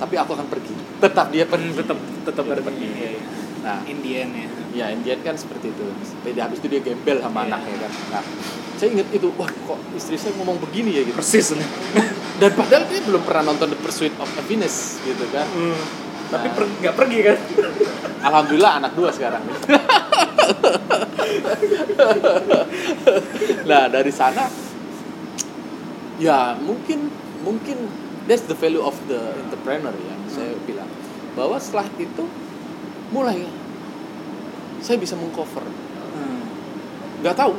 [0.00, 0.74] Tapi aku akan pergi.
[1.00, 1.70] Tetap dia pergi.
[1.76, 2.86] Tetap tetap ada pergi.
[2.88, 3.22] Iya, iya.
[3.60, 3.80] nah.
[3.84, 5.84] Indian ya ya Indian kan seperti itu.
[5.84, 7.52] Tapi dia- habis itu dia gembel sama Iya.
[7.52, 7.92] anaknya kan.
[8.10, 8.22] Nah
[8.74, 11.02] saya ingat itu wah kok istri saya ngomong begini ya?
[11.02, 11.14] gitu.
[11.14, 11.52] Persis.
[12.40, 15.44] Dan padahal dia belum pernah nonton The Pursuit of Happiness gitu kan.
[16.30, 16.54] Tapi Nah.
[16.54, 17.36] per- nggak pergi kan?
[18.22, 19.44] Alhamdulillah anak dua sekarang.
[23.62, 24.48] Nah dari sana
[26.16, 27.08] ya mungkin
[27.40, 27.88] mungkin
[28.24, 30.88] that's the value of the entrepreneur ya saya bilang.
[31.32, 32.24] Bahwa setelah itu
[33.10, 33.46] mulai
[34.80, 35.64] saya bisa mengcover.
[37.20, 37.54] Nggak tahu.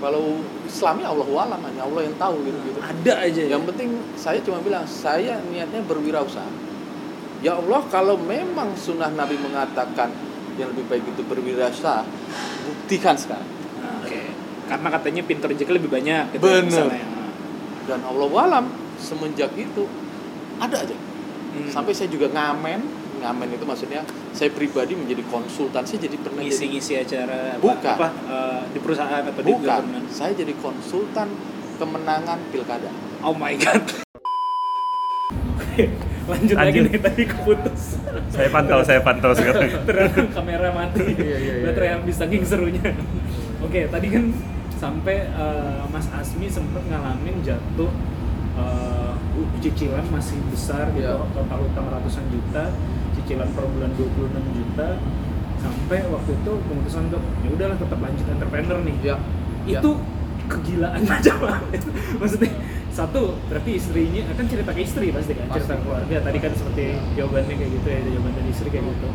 [0.00, 2.78] Kalau Islamnya Allah alam hanya Allah yang tahu gitu gitu.
[2.84, 3.50] Ada aja ya.
[3.56, 3.88] Yang penting
[4.20, 6.50] saya cuma bilang saya niatnya berwirausaha.
[7.40, 10.12] Ya Allah kalau memang sunnah Nabi mengatakan
[10.60, 12.04] yang lebih baik itu berwirausaha
[12.68, 13.48] buktikan sekarang.
[13.80, 14.20] Nah, oke.
[14.68, 16.64] Karena katanya pintu rezeki lebih banyak gitu Bener.
[16.68, 17.06] misalnya.
[17.84, 18.64] dan Allah alam
[18.96, 19.84] semenjak itu
[20.56, 20.96] ada aja.
[21.54, 21.70] Hmm.
[21.70, 22.80] sampai saya juga ngamen
[23.22, 24.02] ngamen itu maksudnya
[24.34, 27.94] saya pribadi menjadi konsultan saya jadi pernah jadi ngisi-ngisi acara apa, Bukan.
[27.94, 31.28] apa eh, di perusahaan atau di bukan government saya jadi konsultan
[31.74, 33.78] kemenangan pilkada oh my god
[36.24, 36.82] lanjut lagi Lanjut.
[36.88, 37.82] nih tadi keputus
[38.30, 39.70] Saya pantau, saya pantau sekarang.
[39.88, 41.64] terang kamera mati Iya, iya, iya.
[41.64, 42.90] baterai habis saking serunya
[43.60, 44.24] oke tadi kan
[44.74, 47.90] sampai eh, Mas Asmi sempat ngalamin jatuh
[48.56, 49.12] eh,
[49.60, 51.22] cicilan masih besar gitu Iya.
[51.32, 52.70] total utang ratusan juta
[53.24, 54.20] cicilan per bulan 26
[54.52, 54.88] juta
[55.56, 58.96] sampai waktu itu keputusan untuk ya udahlah tetap lanjut entrepreneur nih.
[59.00, 59.16] Ya
[59.64, 59.90] itu
[60.44, 61.56] kegilaan macam apa?
[62.20, 62.52] Maksudnya
[62.92, 65.80] satu berarti istrinya akan cerita ke istri pasti kan cerita Pasti.
[65.80, 66.16] ke keluarga.
[66.20, 66.84] Tadi kan seperti
[67.16, 69.08] jawabannya kayak gitu ya jawaban dari istri kayak gitu.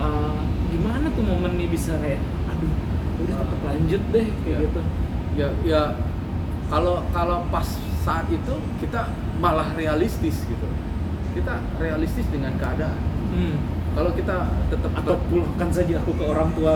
[0.00, 0.38] Eh,
[0.70, 2.72] gimana tuh momen nih bisa kayak aduh
[3.20, 4.58] udah tetap lanjut deh kayak Ya.
[4.62, 4.80] gitu.
[5.34, 5.82] Ya ya.
[6.68, 7.66] Kalau kalau pas
[8.04, 9.08] saat itu kita
[9.40, 10.68] malah realistis gitu.
[11.32, 12.94] Kita realistis dengan keadaan
[13.30, 13.54] hmm.
[13.90, 14.36] kalau kita
[14.68, 16.74] tetap atau ber- pulangkan saja aku ke orang tua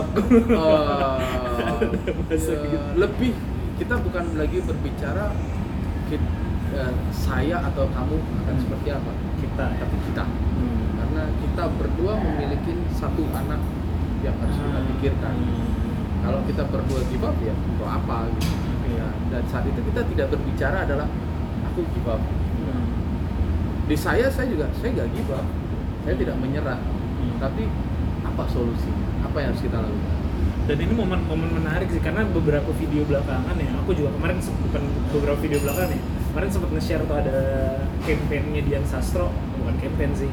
[1.15, 2.77] Bahasa ya, gitu.
[2.97, 3.31] lebih
[3.75, 5.31] kita bukan lagi berbicara
[6.07, 6.33] kit-
[6.71, 9.77] eh, saya atau kamu akan seperti apa kita ya.
[9.77, 10.87] tapi kita Hmm.
[10.95, 13.59] karena kita berdua memiliki satu anak
[14.21, 14.87] yang harus kita Hmm.
[14.89, 15.35] pikirkan
[16.19, 18.55] kalau kita berdua give up ya untuk apa gitu
[18.91, 21.07] ya dan saat itu kita tidak berbicara adalah
[21.65, 22.21] aku give up
[22.57, 22.85] Hmm.
[23.85, 25.45] di saya saya juga saya nggak give up
[26.05, 26.77] saya tidak menyerah.
[26.77, 27.41] Hmm.
[27.41, 27.65] tapi
[28.21, 28.91] apa solusi?
[29.25, 30.13] Apa yang harus kita lakukan?
[30.65, 35.37] Dan ini momen-momen menarik sih karena beberapa video belakangan ya aku juga kemarin bukan beberapa
[35.37, 36.01] video belakangan ya
[36.33, 37.37] kemarin sempat nge-share tuh ada
[38.01, 39.29] campaignnya Dian Sastro
[39.61, 40.31] bukan campaign sih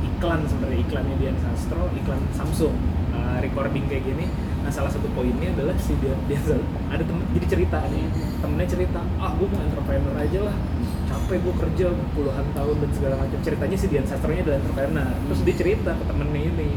[0.00, 2.72] iklan sebenarnya iklannya Dian Sastro iklan Samsung
[3.12, 4.24] uh, recording kayak gini.
[4.64, 6.40] Nah salah satu poinnya adalah si Dian, Dian
[6.88, 8.08] ada temen jadi cerita nih
[8.40, 10.56] temennya cerita ah gue mau entrepreneur aja lah
[11.24, 13.38] capek gue kerja puluhan tahun dan segala macam.
[13.40, 15.08] Ceritanya si Dian Sastronya adalah entrepreneur.
[15.24, 16.68] Terus dia cerita ke temennya ini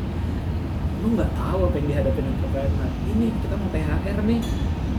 [1.04, 2.92] lu nggak tahu apa yang dihadapin entrepreneur.
[3.12, 4.42] Ini kita mau THR nih.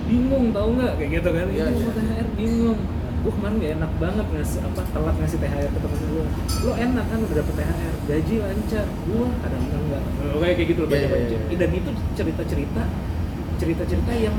[0.04, 0.92] Bingung tahu nggak?
[1.00, 1.46] Kayak gitu kan.
[1.48, 1.80] Iya, ini iya.
[1.80, 2.80] mau THR bingung.
[3.18, 6.24] Gue kemarin gak enak banget ngasih apa telat ngasih THR ke temen gue
[6.68, 8.86] lo enak kan udah dapet THR gaji lancar.
[9.08, 11.56] Gue kadang-kadang enggak kayak kayak gitu loh Iya, banyak iya, banyak iya.
[11.56, 12.82] dan itu cerita-cerita
[13.58, 14.36] cerita-cerita yang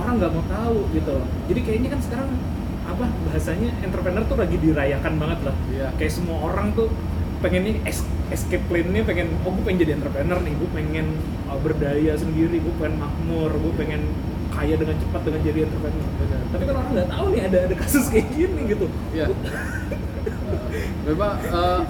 [0.00, 1.28] orang nggak mau tahu gitu loh.
[1.44, 2.30] Jadi kayaknya kan sekarang
[2.96, 5.88] apa bahasanya entrepreneur tuh lagi dirayakan banget lah Iya.
[5.94, 6.88] kayak semua orang tuh
[7.38, 11.06] pengennya es- escape plan-nya pengen oh gue pengen jadi entrepreneur nih gue pengen
[11.46, 14.00] uh, berdaya sendiri gue pengen makmur gue pengen
[14.48, 16.40] kaya dengan cepat dengan jadi entrepreneur Benar.
[16.48, 19.26] tapi kan orang nggak tahu nih ada ada kasus kayak gini gitu Iya.
[21.06, 21.80] memang eh,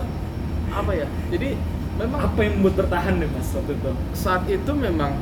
[0.71, 1.49] apa ya jadi
[1.97, 5.12] memang apa yang membuat bertahan nih mas waktu itu saat itu memang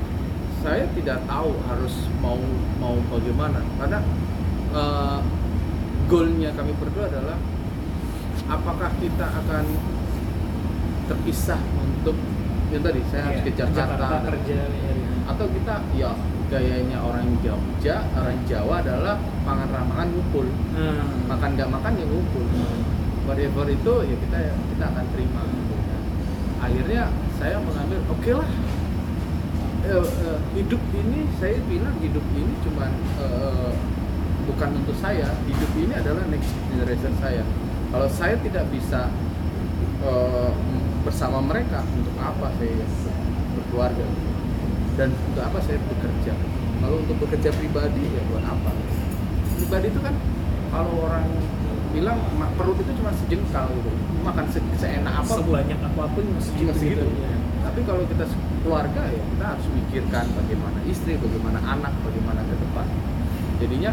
[0.60, 2.40] saya tidak tahu harus mau
[2.80, 3.98] mau bagaimana karena
[4.72, 5.18] eh,
[6.08, 7.38] goalnya kami berdua adalah
[8.48, 9.64] apakah kita akan
[11.08, 12.16] terpisah untuk
[12.72, 14.92] yang tadi saya harus Iya, ke Jakarta, kerja ya,
[15.28, 16.10] atau kita ya
[16.50, 20.46] gayanya orang Jogja orang Jawa adalah pangan ramangan ngumpul.
[20.74, 22.44] Nah, makan nggak makan ya ngumpul.
[23.24, 25.42] Whatever itu ya kita kita akan terima.
[26.60, 27.02] Akhirnya
[27.40, 28.50] saya mengambil oke lah.
[29.84, 32.90] Eh, eh, hidup ini saya bilang hidup ini cuman
[33.20, 33.72] eh,
[34.54, 37.42] bukan untuk saya hidup ini adalah next generation saya.
[37.90, 39.10] Kalau saya tidak bisa
[39.98, 40.50] eh,
[41.02, 42.86] bersama mereka untuk apa saya
[43.58, 44.06] berkeluarga?
[44.94, 46.32] Dan untuk apa saya bekerja?
[46.78, 48.70] Kalau untuk bekerja pribadi ya buat apa?
[49.58, 50.14] Pribadi itu kan
[50.70, 51.26] kalau orang
[51.90, 53.90] bilang "Ma- perut itu cuma sejengkal gitu.
[54.22, 57.02] Makan se seenak apa sebanyak apa pun segitu segitu.
[57.02, 57.38] gitu ya.
[57.64, 58.28] tapi kalau kita
[58.62, 62.86] keluarga ya kita harus mikirkan bagaimana istri bagaimana anak bagaimana ke depan.
[63.58, 63.90] Jadinya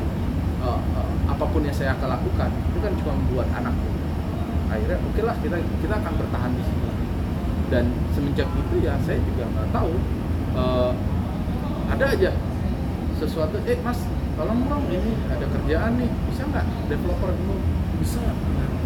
[0.61, 3.89] eh, eh, apa pun yang saya akan lakukan itu kan cuma buat anakku.
[4.71, 6.89] Akhirnya oke lah kita kita akan bertahan di sini.
[7.71, 9.93] Dan semenjak itu ya saya juga nggak tahu
[10.55, 10.91] eh,
[11.91, 12.31] ada aja
[13.21, 14.01] sesuatu eh mas
[14.33, 17.55] tolong dong ini ada kerjaan nih bisa nggak developer dulu
[18.01, 18.21] bisa.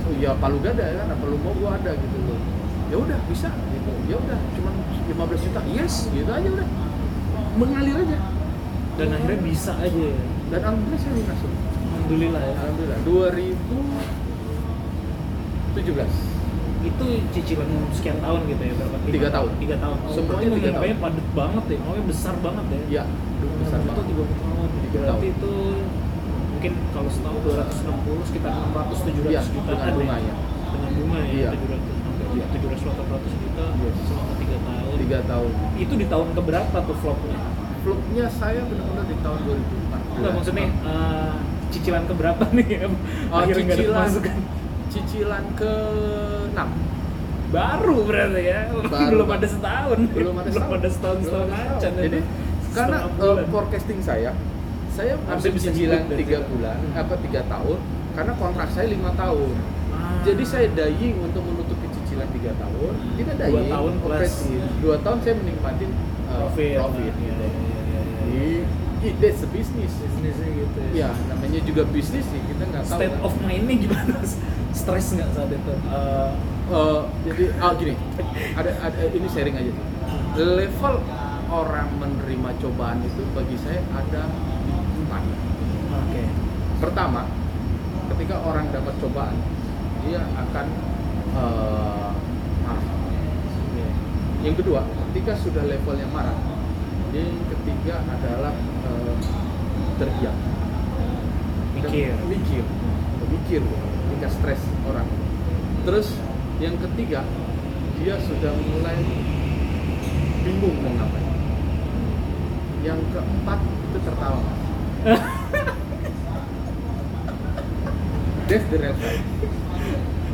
[0.06, 2.40] Oh ya palu gada ya kan palu mau gua ada gitu loh.
[2.94, 3.92] Ya udah bisa gitu.
[4.06, 4.72] Ya udah cuma
[5.10, 5.62] 15 juta.
[5.72, 6.68] Yes gitu aja udah.
[7.58, 8.20] Mengalir aja.
[9.02, 10.08] Dan akhirnya bisa aja.
[10.54, 11.52] Dan alhamdulillah saya masuk
[12.06, 15.98] alhamdulillah ya alhamdulillah 2017
[16.86, 17.02] itu
[17.34, 19.50] cicilan sekian tahun gitu ya berapa Tiga tahun.
[19.58, 21.02] tiga tahun oh, Semuanya berarti tiga tahun.
[21.02, 23.04] padat banget ya nominalnya besar banget ya ya
[23.58, 25.50] besar itu banget tiga tahun Tiga berarti itu
[26.46, 30.34] mungkin kalau setahun 260 sekitar 600 700 Iya, juta dengan bunga ya.
[30.70, 31.50] dengan bunga ya Iya.
[31.58, 32.46] 700 sampai Iya.
[32.54, 33.96] 700 800 juta Yes.
[34.06, 37.38] selama tiga tahun tiga tahun itu di tahun keberapa tuh flopnya
[37.82, 41.34] vlognya saya benar-benar di tahun 2014 enggak maksudnya eh,
[41.76, 42.68] cicilan keberapa nih
[43.32, 44.32] Oh, akhirnya nggak ada
[44.88, 45.74] cicilan ke
[46.52, 46.56] 6
[47.48, 51.76] baru berarti ya Baru, belum ada setahun belum ada setahun ada setahun Belum setahun aja
[51.78, 52.02] setahun.
[52.02, 52.20] jadi
[52.72, 54.32] karena uh, forecasting saya
[54.90, 56.50] saya bisa cicilan tiga situ.
[56.50, 56.96] bulan Hmm.
[56.98, 57.80] apa tiga tahun
[58.14, 59.52] karena kontrak saya lima tahun
[59.88, 60.20] Ah.
[60.22, 64.34] jadi saya dying untuk menutupi cicilan tiga tahun tidak Dua dying tahun plus.
[64.84, 65.92] dua tahun saya menikmatin
[66.26, 67.46] uh, profit profit Iya, gitu.
[67.48, 68.64] iya, iya, iya, iya.
[69.22, 69.94] That's a business.
[70.02, 71.10] Bisnisnya gitu ya.
[71.30, 72.98] Namanya juga bisnis sih kita nggak tahu.
[72.98, 74.18] State of mind-nya gimana?
[74.80, 75.74] Stres nggak saat itu?
[75.74, 76.32] Eh,
[76.66, 77.94] Eh, jadi ah gini.
[78.58, 79.70] Ada, ada ini sharing aja.
[79.70, 79.86] Sih.
[80.36, 80.96] level
[81.46, 84.26] orang menerima cobaan itu bagi saya ada
[84.66, 85.24] di empat.
[85.94, 86.24] Oke.
[86.82, 87.30] Pertama
[88.10, 89.38] ketika orang dapat cobaan
[90.02, 90.66] dia akan
[91.38, 92.10] eh,
[92.66, 92.86] marah.
[94.42, 94.82] Yang kedua
[95.14, 96.34] ketika sudah levelnya marah
[97.16, 98.52] yang ketiga adalah
[98.84, 99.16] eh,
[99.96, 100.36] teriak
[101.80, 102.12] mikir.
[102.28, 102.64] Mikir.
[103.32, 103.62] Mikir
[104.12, 105.08] tingkat stres orang.
[105.88, 106.12] Terus
[106.60, 107.24] yang ketiga
[108.00, 109.00] dia sudah mulai
[110.44, 111.32] bingung mau ngapain.
[112.84, 114.46] Yang keempat itu tertawa
[118.46, 119.22] that's the red flag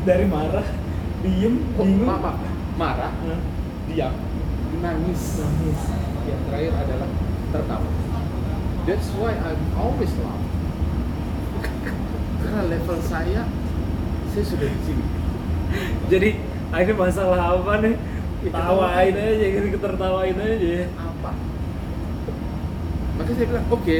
[0.03, 0.67] dari marah
[1.23, 2.11] diem oh, bingung.
[2.75, 3.39] Marah Hah?
[3.87, 4.11] diam
[4.81, 5.39] nangis.
[5.39, 7.09] Nangis yang terakhir adalah
[7.51, 7.89] tertawa.
[8.87, 10.45] That's why I'm always laugh.
[12.41, 13.45] Karena level saya
[14.31, 15.05] saya sudah di sini.
[16.07, 16.29] Jadi
[16.71, 17.95] akhirnya masalah apa nih?
[18.49, 20.89] Tawain aja gitu tertawain aja.
[20.97, 21.31] Apa?
[23.21, 23.97] Maka saya bilang oke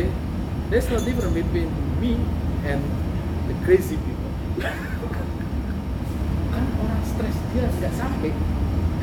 [0.73, 1.69] there's no difference between
[2.01, 2.17] me
[2.65, 2.81] and
[3.45, 4.33] the crazy people.
[6.49, 8.33] Kan orang stres dia tidak sampai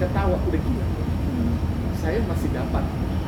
[0.02, 0.86] ketawa udah gila.
[2.02, 2.82] Saya masih dapat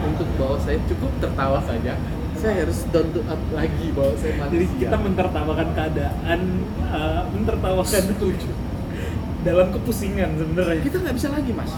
[0.04, 1.94] untuk bahwa saya cukup tertawa saja.
[2.40, 6.40] Saya harus down to earth lagi bahwa saya Jadi manusia kita mentertawakan keadaan,
[6.88, 8.02] uh, mentertawakan
[9.46, 10.80] dalam kepusingan sebenarnya.
[10.80, 11.72] kita nggak bisa lagi mas.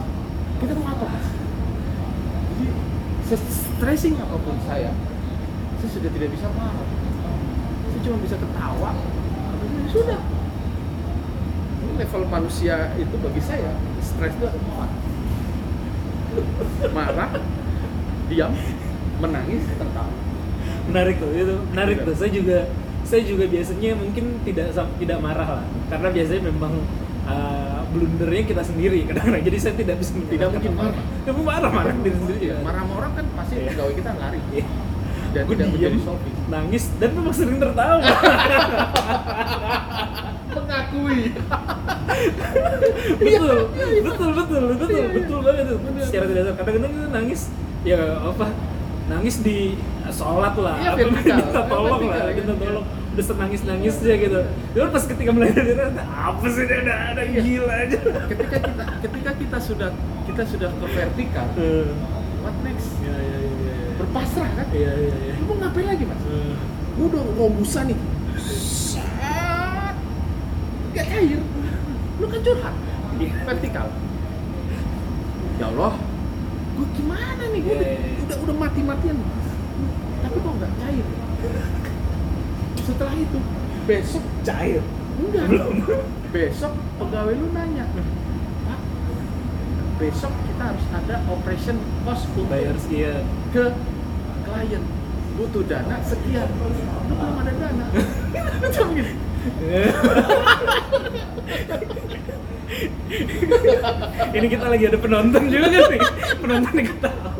[0.62, 1.26] Kita mau apa mas?
[2.54, 2.66] Jadi
[3.50, 4.94] stressing apa pun saya
[5.82, 6.88] saya sudah tidak bisa marah.
[7.90, 8.90] Saya cuma bisa ketawa.
[9.66, 10.20] Itu sudah.
[11.82, 14.90] Ini level manusia itu bagi saya stres itu ada empat
[16.94, 17.30] marah
[18.32, 18.52] diam
[19.18, 20.10] menangis tertawa
[20.82, 22.06] menarik tuh itu menarik Iya.
[22.08, 22.14] tuh.
[22.16, 22.58] Saya juga
[23.02, 25.64] saya juga biasanya mungkin tidak tidak marah lah.
[25.86, 26.72] Karena biasanya memang
[27.24, 29.42] uh, blundernya kita sendiri kadang-kadang.
[29.42, 31.02] Jadi saya tidak bisa Tidak mungkin marah.
[31.28, 32.64] mau marah marah diri sendiri Iya, ya.
[32.64, 33.68] Marah sama orang kan pasti Iya.
[33.70, 34.40] pegawai kita lari.
[34.50, 34.66] Iya.
[35.32, 38.04] dan Gua tidak diem, menjadi sopis nangis dan memang sering tertawa.
[40.52, 41.20] Mengakui.
[43.16, 43.56] Betul
[44.04, 45.78] betul betul betul betul banget tuh.
[46.04, 47.40] Secara tidak sadar kadang-kadang kita nangis
[47.82, 48.46] ya apa?
[49.10, 49.76] Nangis di
[50.08, 50.76] sholat lah.
[50.78, 51.38] Iya, apa vertikal.
[51.42, 52.34] minta tolong lah iya.
[52.38, 52.86] minta tolong.
[53.12, 54.40] Udah senangis nangisnya gitu.
[54.72, 57.40] Cuman pas ketika mulai dari apa sih dia ada ada Iya.
[57.44, 57.98] gila aja.
[58.30, 59.90] Ketika kita ketika kita sudah
[60.24, 61.86] kita sudah ke vertikal Eh,
[62.40, 62.88] what next?
[63.02, 64.66] Iya iya iya iya berpasrah kan?
[64.72, 65.32] Iya iya iya.
[65.36, 66.22] Lu mau ngapain lagi mas?
[66.24, 66.54] Eh,
[66.96, 67.98] gue udah robusan nih.
[70.92, 71.40] Gak cair
[72.20, 72.74] lu kan curhat.
[73.18, 73.34] Iya.
[73.44, 73.86] vertikal.
[75.60, 75.94] Ya Allah
[76.82, 77.60] gue gimana nih?
[77.62, 78.18] Gue Iya, iya, iya.
[78.26, 79.16] udah udah mati matian
[80.22, 81.06] tapi kok nggak cair?
[82.82, 83.38] Setelah itu
[83.86, 84.82] besok cair?
[85.22, 85.46] Enggak.
[85.46, 85.74] Belum.
[86.32, 87.84] besok pegawai lu nanya
[88.64, 88.80] pak
[90.00, 93.22] besok kita harus ada operation cost untuk bayar sekian.
[93.54, 93.64] ke
[94.42, 94.82] klien.
[95.38, 96.48] Butuh dana sekian.
[97.06, 97.86] Lu belum ada dana.
[98.62, 99.12] Macam gitu
[104.36, 106.00] ini kita lagi ada penonton juga nih?
[106.36, 107.30] Penonton yang ketawa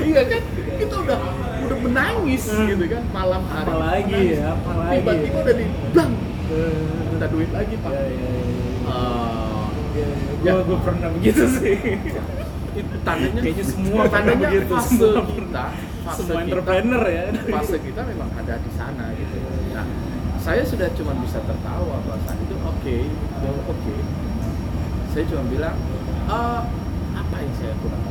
[0.00, 0.42] iya kan?
[0.76, 1.18] Kita udah
[1.62, 2.66] udah menangis Hmm.
[2.66, 3.66] gitu kan malam hari.
[3.66, 4.96] Apalagi ya, apalagi.
[4.98, 6.12] tiba-tiba udah di blang
[6.50, 7.90] Eh, minta duit lagi pak.
[7.90, 8.42] Ya ya ya
[8.82, 10.06] Ah, ya
[10.42, 10.52] Ya.
[10.52, 11.76] gue gue pernah begitu sih.
[12.72, 15.64] Itu tandanya kayaknya semua tandanya begitu fase semua kita
[16.00, 17.22] fase semua kita- entrepreneur ya.
[17.50, 19.36] Fase kita memang ada di sana gitu.
[19.70, 19.86] Nah
[20.36, 22.16] saya sudah cuma bisa tertawa bahwa
[22.80, 23.94] saat itu oke oke.
[25.12, 25.76] Saya cuma bilang
[26.30, 26.60] "Eh,
[27.12, 28.02] apa yang saya kurang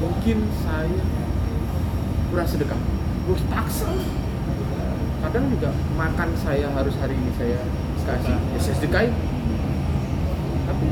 [0.00, 1.02] mungkin saya
[2.32, 2.80] kurang sedekah.
[3.28, 3.92] Gue paksa
[5.20, 5.68] kadang juga
[6.00, 7.60] makan saya harus hari ini saya
[8.08, 9.12] kasih ya saya sedekahin
[10.64, 10.88] tapi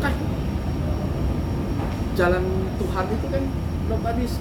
[0.00, 0.14] kan
[2.16, 2.44] jalan
[2.80, 3.42] Tuhan itu kan
[3.92, 4.34] nobody's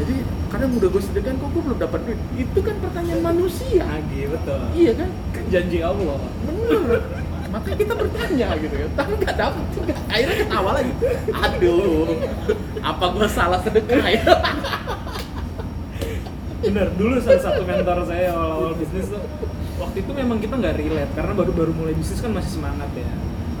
[0.00, 0.14] jadi
[0.48, 2.20] kadang udah gue sedekahkan kok gue belum dapat duit?
[2.36, 3.84] Itu kan pertanyaan manusia.
[3.84, 4.60] Lagi betul.
[4.72, 5.10] Iya kan?
[5.36, 6.18] Kan janji Allah.
[6.48, 7.00] Bener.
[7.52, 8.90] Makanya kita bertanya gitu kan.
[8.96, 9.94] Tapi nggak juga.
[10.08, 10.92] Akhirnya ketawa lagi.
[11.28, 12.08] Aduh
[12.82, 14.24] apa gue salah sedekah ya?
[16.62, 19.22] Bener dulu salah satu mentor saya awal-awal bisnis tuh
[19.78, 23.06] waktu itu memang kita nggak relate karena baru baru mulai bisnis kan masih semangat ya.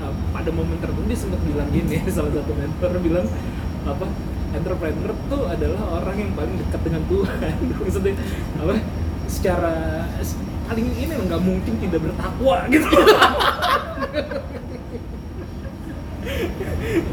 [0.02, 3.26] Nah, pada momen tertentu dia sempat bilang gini salah satu mentor bilang
[3.82, 4.06] apa
[4.52, 7.54] entrepreneur tuh adalah orang yang paling dekat dengan Tuhan.
[7.80, 8.14] Maksudnya
[8.60, 8.76] apa
[9.26, 10.04] secara
[10.68, 12.88] paling ini nggak mungkin tidak bertakwa gitu.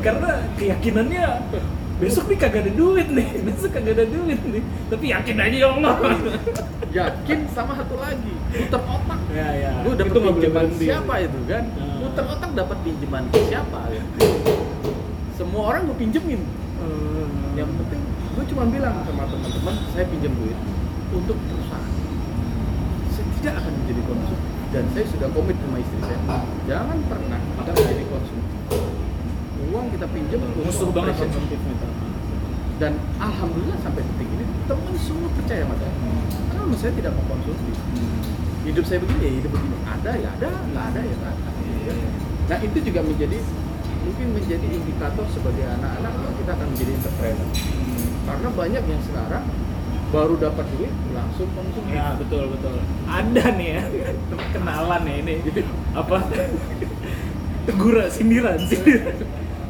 [0.06, 1.25] Karena keyakinannya
[1.99, 4.63] besok nih kagak ada duit nih besok kagak ada duit nih.
[4.88, 5.95] Tapi yakin aja ya Allah.
[6.89, 9.19] Yakin sama satu lagi muter otak.
[9.36, 9.71] Ya ya.
[9.84, 11.63] Dapet Itu nggak boleh pinjaman siapa itu kan?
[11.75, 11.95] Nah.
[12.02, 13.80] muter otak dapat pinjaman siapa?
[13.91, 14.04] Ya.
[15.39, 16.41] semua orang gue pinjemin.
[16.80, 17.28] Hmm.
[17.60, 18.02] Yang penting
[18.39, 20.56] gue cuma bilang sama teman-teman saya pinjam duit
[21.12, 21.93] untuk perusahaan.
[23.12, 26.19] Saya tidak akan menjadi konsumsi dan saya sudah komit sama istri saya.
[26.69, 28.48] Jangan pernah kita menjadi konsumsi
[29.69, 31.60] uang kita pinjam untuk musuh banget konsumtif.
[32.80, 35.93] dan alhamdulillah sampai detik ini teman semua percaya sama saya.
[36.48, 37.72] Karena saya tidak mau konsumsi
[38.63, 39.78] hidup saya begini ya hidup begini.
[39.84, 41.50] Ada ya ada nggak ada ya nggak ada.
[42.50, 43.38] Nah itu juga menjadi
[44.19, 47.49] mungkin menjadi indikator sebagai anak-anak yang kita akan menjadi entrepreneur.
[48.27, 49.43] Karena banyak yang sekarang
[50.12, 51.95] baru dapat duit langsung konsumsi.
[51.95, 52.75] Ya betul betul.
[53.08, 53.84] Ada nih ya
[54.51, 55.36] kenalan ya ini.
[55.95, 56.17] Apa?
[57.63, 59.23] Teguran sindiran sindiran.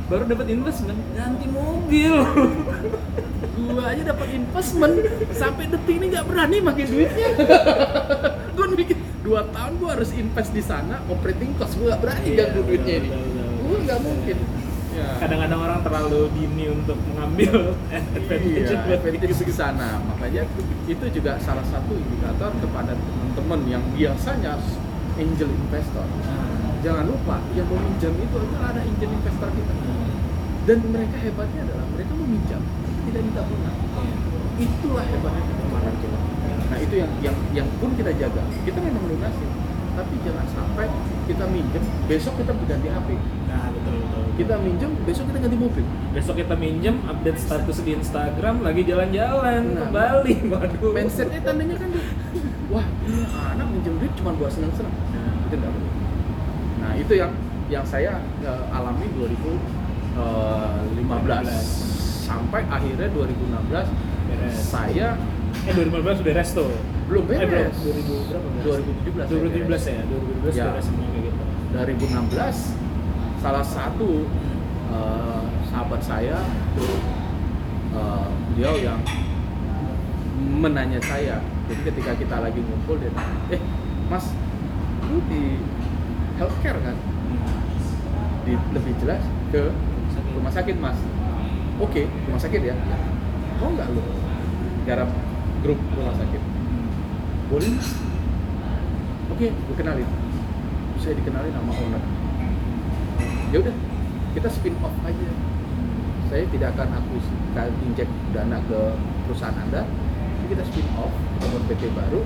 [0.09, 2.13] Baru dapat investment ganti mobil.
[3.53, 4.95] Gua aja dapat investment
[5.29, 7.29] sampai detik ini nggak berani makin duitnya.
[8.57, 12.49] Gua mikir dua tahun gua harus invest di sana operating cost gua nggak berani Iya,
[12.49, 13.09] ganggu duitnya betul, ini.
[13.13, 13.28] betul,
[13.69, 14.37] gua nggak mungkin
[14.97, 15.07] ya.
[15.21, 20.01] kadang-kadang orang terlalu dini untuk mengambil advantage Iya, buat advantage di sana.
[20.09, 20.41] Makanya
[20.89, 24.57] itu juga salah satu indikator kepada teman-teman yang biasanya
[25.21, 26.05] angel investor.
[26.79, 29.73] Jangan lupa yang meminjam itu adalah ada angel investor kita.
[30.65, 32.61] Dan mereka hebatnya adalah mereka meminjam
[33.05, 33.71] tidak minta bunga.
[34.59, 35.59] Itulah hebatnya kita.
[36.69, 38.43] Nah itu yang yang yang pun kita jaga.
[38.61, 39.45] Kita memang lunasi,
[39.99, 40.87] tapi jangan sampai
[41.27, 43.09] kita minjem besok kita berganti HP.
[43.45, 44.23] Nah, betul betul.
[44.39, 45.83] Kita minjem besok kita ganti mobil.
[46.15, 49.83] Besok kita minjem update status di Instagram lagi jalan-jalan Nah.
[49.83, 50.35] ke Bali.
[50.55, 50.91] Waduh.
[50.95, 51.91] Mindsetnya tandanya kan
[52.71, 54.95] wah ini anak minjem duit cuma buat senang-senang.
[55.11, 55.91] Nah, itu enggak boleh.
[56.79, 57.31] Nah itu yang
[57.67, 60.15] yang saya eh, alami 2015
[62.25, 63.85] sampai akhirnya 2016
[64.29, 64.55] Beres.
[64.55, 65.17] saya
[65.65, 66.71] Eh 2015 beres tuh.
[67.09, 67.49] belum Eh belum.
[67.49, 67.77] beres.
[67.77, 68.65] 2000 berapa beres?
[68.65, 69.27] 2017.
[69.29, 70.65] 2017 ya, 2017 Ya.
[70.69, 71.41] beres semua kayak gitu.
[71.69, 72.57] 2016
[73.39, 74.09] salah satu
[74.89, 76.37] eh, sahabat saya
[77.93, 78.99] eh, beliau yang
[80.39, 83.61] menanya saya jadi ketika kita lagi ngumpul dia tanya, eh
[84.07, 84.33] mas
[85.05, 85.61] lu di
[86.35, 86.95] healthcare kan
[88.43, 89.69] di, lebih jelas ke
[90.31, 90.97] rumah sakit mas
[91.77, 92.75] oke rumah sakit ya
[93.57, 94.01] mau nggak lu
[94.83, 95.09] garap
[95.63, 96.41] grup rumah sakit.
[97.49, 97.73] Boleh?
[99.29, 100.09] Oke gue kenalin.
[100.99, 102.03] Saya dikenalin sama owner.
[103.49, 103.75] Ya udah
[104.35, 105.29] kita spin off aja.
[106.29, 107.15] Saya tidak akan aku
[107.89, 108.79] injek dana ke
[109.25, 109.83] perusahaan anda.
[109.87, 112.21] Tapi kita spin off kita buat PT baru.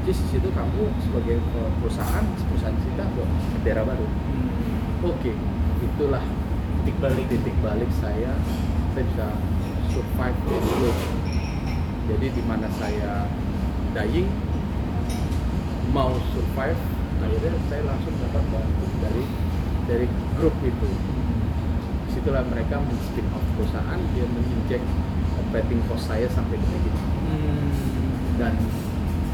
[0.00, 3.28] Which is di situ kamu sebagai eh, perusahaan perusahaan kita buat
[3.58, 4.06] bendera baru.
[5.06, 5.32] Oke
[5.80, 6.24] itulah
[6.80, 7.26] Titik balik.
[7.28, 8.32] titik balik saya.
[8.96, 9.26] Saya bisa
[9.92, 10.38] survive
[12.10, 13.30] jadi di mana saya
[13.94, 14.26] dying
[15.90, 16.78] mau survive
[17.20, 19.24] akhirnya saya langsung dapat bantu dari
[19.86, 20.06] dari
[20.38, 21.18] grup itu di
[22.10, 24.82] situlah mereka men-spin off perusahaan dia menginjek
[25.38, 26.90] operating cost saya sampai ke
[27.30, 27.70] Hmm.
[28.42, 28.58] dan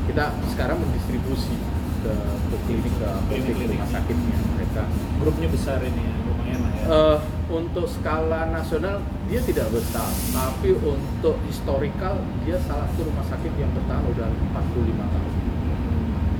[0.04, 1.56] kita sekarang mendistribusi
[2.04, 2.12] ke,
[2.52, 4.82] ke klinik ke klinik rumah sakitnya mereka
[5.16, 6.84] Grupnya besar ini ya, lumayan lah ya.
[6.84, 8.98] Eh, untuk skala nasional
[9.30, 15.12] dia tidak besar, tapi untuk historikal dia salah satu rumah sakit yang bertahan udah 45
[15.14, 15.32] tahun.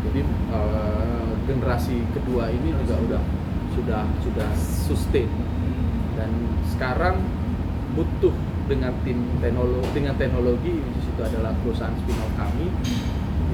[0.07, 3.23] Jadi eh, generasi kedua ini juga udah
[3.77, 5.31] sudah sudah sustain
[6.19, 6.31] dan
[6.73, 7.21] sekarang
[7.95, 8.33] butuh
[8.67, 12.67] dengan tim teknologi dengan teknologi di situ adalah perusahaan spin-off kami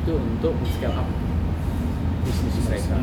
[0.03, 1.09] itu untuk scale up
[2.23, 2.97] bisnis mereka.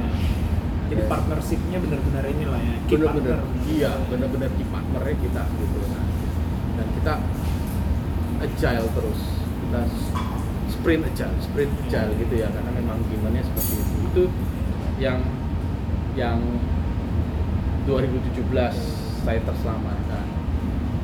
[0.90, 2.76] Jadi partnershipnya benar-benar inilah ya.
[2.90, 3.70] key bener-bener partner.
[3.70, 6.06] iya bener-bener key partnernya kita gitu nah,
[6.82, 7.14] dan kita
[8.42, 9.22] agile terus.
[9.38, 9.82] Kita
[10.74, 13.96] sprint agile sprint agile gitu ya karena memang gimana seperti itu.
[14.10, 14.24] Itu
[14.98, 15.22] yang
[16.18, 16.42] yang
[17.86, 18.50] 2017
[19.22, 20.26] saya terselamatkan.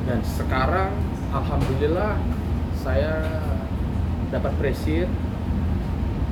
[0.05, 0.91] Dan sekarang
[1.29, 2.17] alhamdulillah
[2.81, 3.41] saya
[4.33, 5.05] dapat presir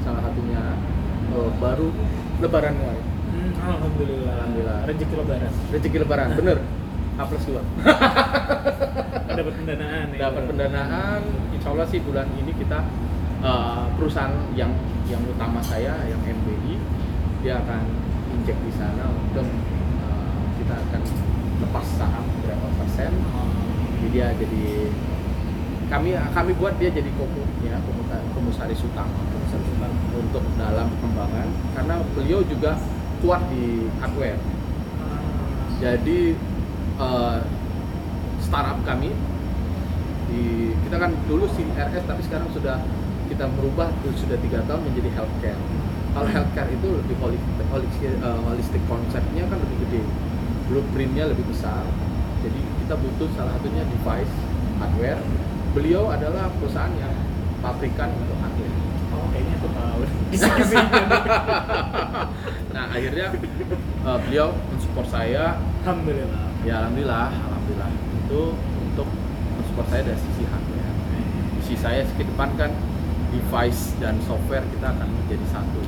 [0.02, 0.62] salah satunya
[1.34, 1.90] eh, baru
[2.42, 3.13] lebaran kemarin
[3.64, 4.34] Alhamdulillah.
[4.36, 4.80] Alhamdulillah.
[4.88, 5.52] Rezeki lebaran.
[5.72, 6.58] rezeki lebaran bener
[7.14, 7.62] A plus dua
[9.38, 10.18] Dapat pendanaan ya.
[10.30, 11.22] dapat pendanaan
[11.54, 12.86] insya Allah sih bulan ini kita
[13.42, 14.74] uh, perusahaan yang
[15.10, 16.78] yang utama saya yang MBI
[17.46, 17.82] dia akan
[18.34, 19.46] injek di sana untuk
[20.06, 21.02] uh, kita akan
[21.66, 23.14] lepas saham berapa persen
[24.02, 24.64] jadi dia jadi
[25.90, 27.78] kami kami buat dia jadi komu ya
[28.34, 31.48] komisaris utama komisaris utama untuk dalam pengembangan
[31.78, 32.74] karena beliau juga
[33.24, 34.38] kuat di hardware
[35.80, 36.20] jadi
[37.00, 37.38] eh,
[38.44, 39.12] startup kami
[40.32, 42.80] di kita kan dulu RS tapi sekarang sudah
[43.28, 45.62] kita merubah sudah tiga tahun menjadi healthcare.
[46.14, 50.02] Kalau healthcare itu lebih holistik, holistik, eh, holistik konsepnya kan lebih gede,
[50.70, 51.84] blueprintnya lebih besar.
[52.44, 54.34] Jadi kita butuh salah satunya device
[54.78, 55.22] hardware.
[55.74, 57.14] Beliau adalah perusahaan yang
[57.64, 58.38] pabrikan untuk
[59.44, 60.02] kayaknya aku tahu.
[62.74, 63.28] Nah akhirnya
[64.02, 66.50] eh, beliau mensupport saya Alhamdulillah.
[66.66, 67.92] ya alhamdulillah alhamdulillah
[68.24, 69.06] itu untuk
[69.54, 70.96] mensupport saya dari sisi hardware
[71.62, 72.72] sisi saya ke depan kan
[73.30, 75.86] device dan software kita akan menjadi satu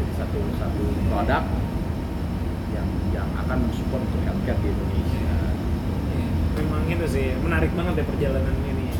[0.00, 1.44] jadi satu satu produk
[2.72, 5.36] yang yang akan mensupport untuk healthcare di Indonesia
[6.52, 8.92] Memang itu sih menarik banget ya perjalanan ini.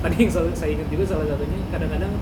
[0.00, 2.12] Tadi yang saya ingat juga salah satunya kadang-kadang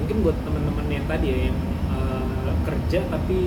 [0.00, 1.58] mungkin buat teman-teman yang tadi ya yang
[1.90, 3.38] eh, kerja tapi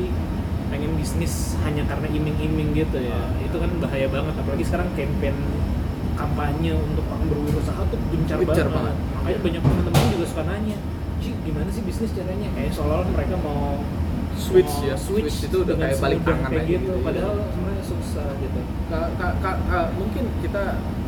[0.70, 3.20] pengen bisnis hanya karena iming-iming gitu ya.
[3.41, 5.38] Itu kan bahaya banget apalagi sekarang campaign
[6.14, 8.74] kampanye untuk orang berwirausaha tuh gencar, Gencar banget.
[8.74, 8.95] banget.
[9.18, 10.78] makanya banyak teman-teman juga suka nanya
[11.18, 12.47] Ci, gimana sih bisnis caranya?
[12.51, 13.80] Kayak seolah-olah mereka mau
[14.34, 17.06] Switch mau ya, switch itu udah kayak balik tangan kayak gitu, gitu ya.
[17.06, 18.60] padahal sebenarnya susah gitu.
[18.89, 20.64] Ka- ka- ka- ka- mungkin kita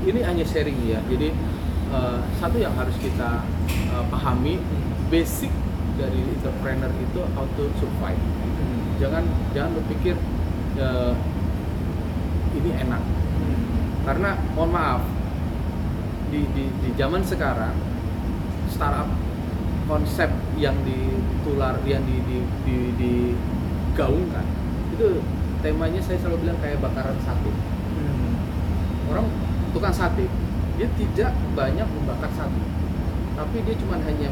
[0.06, 1.02] ini hanya sharing ya.
[1.10, 1.34] Jadi
[1.89, 4.62] eh, satu yang harus kita eh, pahami
[5.16, 5.51] basic
[5.95, 8.20] dari entrepreneur itu how to survive.
[8.99, 9.24] Jangan
[9.55, 10.20] jangan berpikir
[10.76, 11.13] eh,
[12.59, 12.99] ini enak.
[14.03, 15.01] Karena mohon maaf
[16.28, 17.72] di, di, di zaman sekarang
[18.68, 19.07] startup
[19.88, 20.28] konsep
[20.59, 22.38] yang ditular yang di, di,
[22.68, 24.43] di, digaungkan
[24.91, 25.24] itu
[25.63, 27.51] temanya saya selalu bilang kayak bakaran sate
[29.13, 29.28] orang
[29.72, 30.26] tukang sate
[30.76, 32.61] dia tidak banyak membakar sate
[33.38, 34.30] tapi dia cuma hanya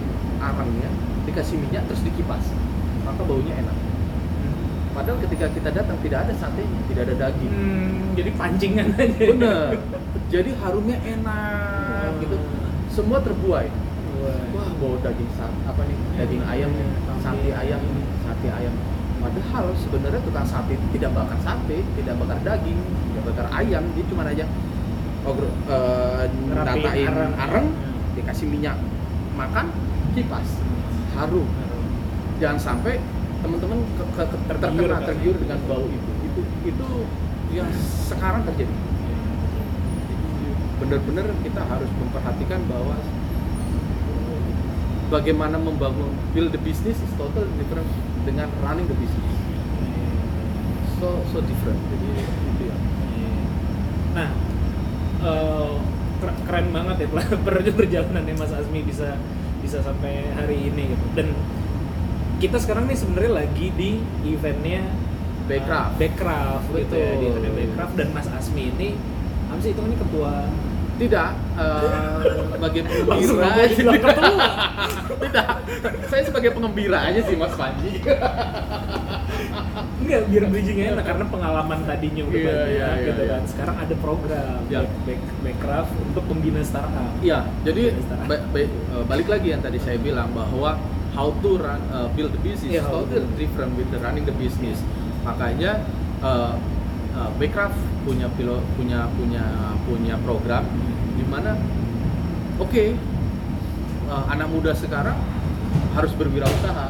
[0.52, 0.90] arangnya
[1.24, 2.44] dikasih minyak terus dikipas.
[3.08, 3.78] Maka baunya enak.
[4.94, 7.52] Padahal ketika kita datang tidak ada satenya tidak ada daging.
[7.52, 9.26] Hmm, jadi pancingan aja.
[9.34, 9.68] bener.
[10.30, 12.38] Jadi harumnya enak gitu.
[12.92, 13.68] Semua terbuai.
[14.24, 14.70] Wah.
[14.78, 16.72] Bau daging sate apa nih daging ayam
[17.24, 17.82] sate ayam
[18.22, 18.76] sate ayam.
[19.24, 22.80] Padahal sebenarnya tukang sate itu tidak bakar sate tidak bakar daging
[23.12, 24.46] tidak bakar ayam dia cuma aja
[25.24, 27.34] ogro eh, Ngerapiin natain arang.
[27.40, 27.68] arang
[28.14, 28.76] dikasih minyak
[29.40, 29.72] makan
[30.14, 30.50] kipas.
[31.14, 31.46] Harum
[32.42, 32.98] jangan sampai
[33.44, 36.12] teman-teman ke, ke- ke- terkena tergiur dengan bau itu.
[36.26, 36.88] Itu itu
[37.54, 37.70] yang
[38.10, 38.74] sekarang terjadi.
[40.82, 42.98] Benar-benar kita harus memperhatikan bahwa
[45.14, 47.88] bagaimana membangun build the business is total different
[48.26, 49.36] dengan running the business.
[50.98, 51.78] So so different.
[51.94, 52.78] Jadi itu ya.
[54.18, 54.30] Nah,
[56.24, 59.20] ker- keren banget ya per- per- perjalanannya Mas Azmi bisa
[59.74, 61.06] bisa sampai hari ini gitu.
[61.18, 61.34] Dan
[62.38, 64.86] kita sekarang nih sebenarnya lagi di eventnya
[65.50, 65.98] Backcraft.
[65.98, 68.94] eh, Backcraft gitu ya di eventnya Backcraft dan Mas Azmi ini
[69.50, 70.46] apa sih itu ini ketua?
[70.94, 72.22] Tidak eh,
[72.54, 73.50] sebagai pengembira
[75.26, 75.48] tidak
[76.06, 77.98] saya sebagai pengembira aja sih Mas Panji
[79.74, 83.32] Enggak, biar bridgingnya enak karena pengalaman tadinya udah Iya, banyak iya, iya, gitu iya.
[83.34, 83.42] kan.
[83.50, 84.80] Sekarang ada program Iya.
[84.80, 87.10] back, back, Backcraft untuk pembina startup.
[87.20, 88.28] Iya, jadi Startup.
[88.30, 90.78] ba- ba- eh, balik lagi yang tadi saya bilang bahwa
[91.14, 93.22] how to run uh, build the business Iya, how to.
[93.36, 94.82] different with the running the business.
[95.22, 95.82] Makanya
[96.20, 96.54] uh,
[97.14, 99.44] uh, Backcraft punya pilo, punya punya
[99.84, 100.66] punya program
[101.14, 101.54] di mana
[102.58, 102.86] oke
[104.06, 105.16] uh, anak muda sekarang
[105.94, 106.90] harus berwirausaha,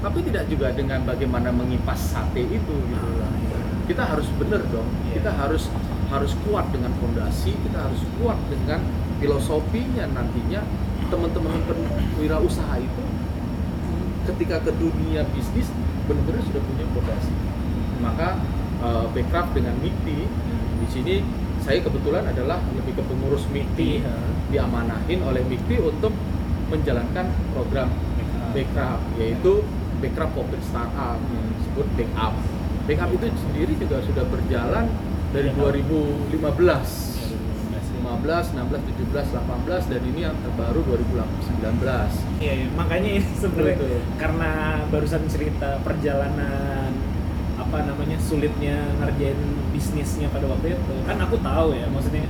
[0.00, 3.08] tapi tidak juga dengan bagaimana mengipas sate itu gitu.
[3.84, 4.88] Kita harus benar dong.
[5.08, 5.20] Iya.
[5.20, 5.68] Kita harus
[6.10, 8.82] harus kuat dengan fondasi, kita harus kuat dengan
[9.22, 10.64] filosofinya nantinya
[11.10, 13.04] teman-teman berwirausaha itu
[14.30, 15.68] ketika ke dunia bisnis
[16.06, 17.34] benar-benar sudah punya fondasi.
[18.00, 18.28] Maka
[18.80, 20.18] uh, Backcraft dengan MIKTI
[20.80, 21.14] di sini
[21.60, 24.16] saya kebetulan adalah lebih ke pengurus MIKTI Iya.
[24.50, 26.14] diamanahin oleh MIKTI untuk
[26.72, 27.90] menjalankan program
[28.54, 29.62] Backcraft yaitu
[30.00, 32.34] Backcraft Corporate Startup yang disebut Backup.
[32.88, 34.86] Backup itu sendiri juga sudah berjalan
[35.30, 35.58] dari Iya.
[36.34, 37.20] 2015.
[38.00, 42.10] 15, 16, 17, 18 dan ini yang terbaru 2019.
[42.42, 42.66] Iya, iya.
[42.74, 43.76] makanya ini sebenarnya
[44.18, 44.50] karena
[44.90, 46.90] barusan cerita perjalanan
[47.60, 49.38] apa namanya sulitnya ngerjain
[49.70, 52.26] bisnisnya pada waktu itu kan aku tahu ya maksudnya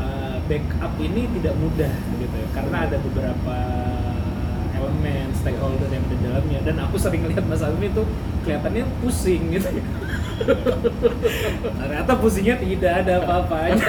[0.00, 3.56] uh, backup ini tidak mudah gitu ya karena ada beberapa
[4.76, 8.02] elemen stakeholder yang ada di dalamnya dan aku sering lihat Mas Azmi itu
[8.44, 9.84] kelihatannya pusing gitu ya.
[11.80, 13.80] ternyata pusingnya tidak ada apa-apanya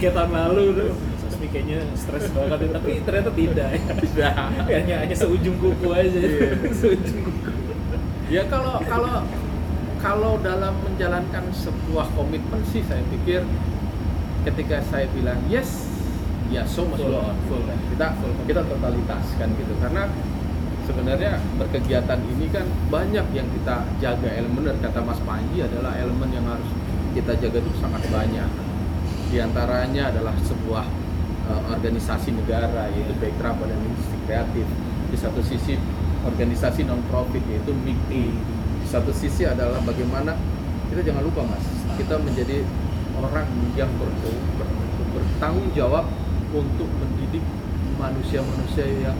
[0.00, 0.90] kayak tahun lalu tuh
[1.54, 4.34] kayaknya stres banget tapi ternyata tidak ya Tidak.
[4.66, 6.50] hanya hanya seujung kuku aja Iya.
[6.82, 7.50] seujung kuku
[8.32, 9.20] Ya kalau kalau
[10.00, 13.44] kalau dalam menjalankan sebuah komitmen sih saya pikir
[14.44, 15.88] ketika saya bilang yes,
[16.52, 17.36] ya so must go on.
[17.48, 17.64] Full.
[17.96, 18.12] Kita
[18.44, 20.06] kita totalitas kan gitu karena
[20.84, 26.28] sebenarnya berkegiatan ini kan banyak yang kita jaga elemen dan kata Mas Panji adalah elemen
[26.28, 26.68] yang harus
[27.16, 28.50] kita jaga itu sangat banyak.
[29.32, 30.84] Di antaranya adalah sebuah
[31.48, 34.66] uh, organisasi negara yaitu Backcraft Badan Industri Kreatif.
[35.08, 35.74] Di satu sisi
[36.28, 38.24] organisasi non profit yaitu MIKTI.
[38.84, 40.36] Di satu sisi adalah bagaimana
[40.92, 41.64] kita jangan lupa Mas,
[41.96, 42.62] kita menjadi
[43.18, 43.46] orang
[43.78, 44.18] yang ber-
[44.58, 44.74] ber-
[45.14, 46.06] bertanggung jawab
[46.54, 47.42] untuk mendidik
[47.98, 49.18] manusia-manusia yang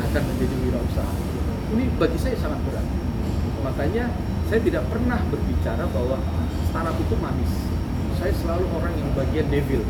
[0.00, 1.14] akan menjadi wirausaha.
[1.72, 2.86] Ini bagi saya sangat berat.
[3.64, 4.12] Makanya
[4.48, 6.16] saya tidak pernah berbicara bahwa
[6.68, 7.52] startup itu manis.
[8.20, 9.82] Saya selalu orang yang bagian devil.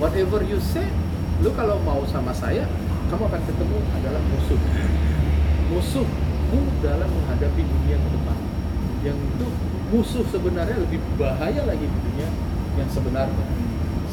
[0.00, 0.88] Whatever you say,
[1.44, 2.64] lu kalau mau sama saya,
[3.12, 4.60] kamu akan ketemu adalah musuh.
[5.70, 8.38] Musuhmu dalam menghadapi dunia ke depan.
[9.04, 9.46] Yang itu
[9.92, 12.28] musuh sebenarnya lebih bahaya lagi di dunia
[12.78, 13.46] yang sebenarnya.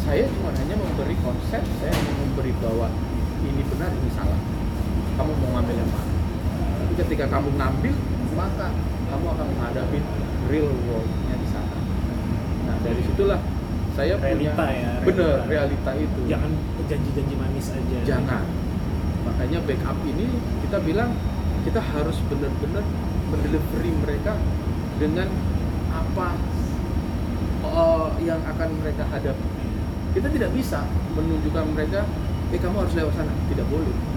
[0.02, 2.90] Saya cuma hanya memberi konsep, saya hanya memberi bahwa
[3.46, 4.40] ini benar, ini salah.
[5.18, 6.14] Kamu mau ngambil yang mana?
[6.82, 7.96] Tapi ketika kamu ngambil,
[8.34, 8.68] maka
[9.12, 9.98] kamu akan menghadapi
[10.50, 11.78] real world-nya di sana.
[12.66, 13.42] Nah dari situlah
[13.92, 15.52] saya Realita punya ya, bener realita.
[15.52, 16.52] realita itu jangan
[16.88, 18.44] janji-janji manis aja jangan
[19.28, 20.26] makanya backup ini
[20.64, 21.12] kita bilang
[21.68, 22.86] kita harus benar-benar
[23.30, 24.34] mendelivery mereka
[24.98, 25.28] dengan
[25.92, 26.40] apa
[28.24, 29.48] yang akan mereka hadapi.
[30.12, 30.84] Kita tidak bisa
[31.18, 32.04] menunjukkan mereka
[32.52, 33.34] eh kamu harus lewat sana.
[33.48, 34.12] Tidak boleh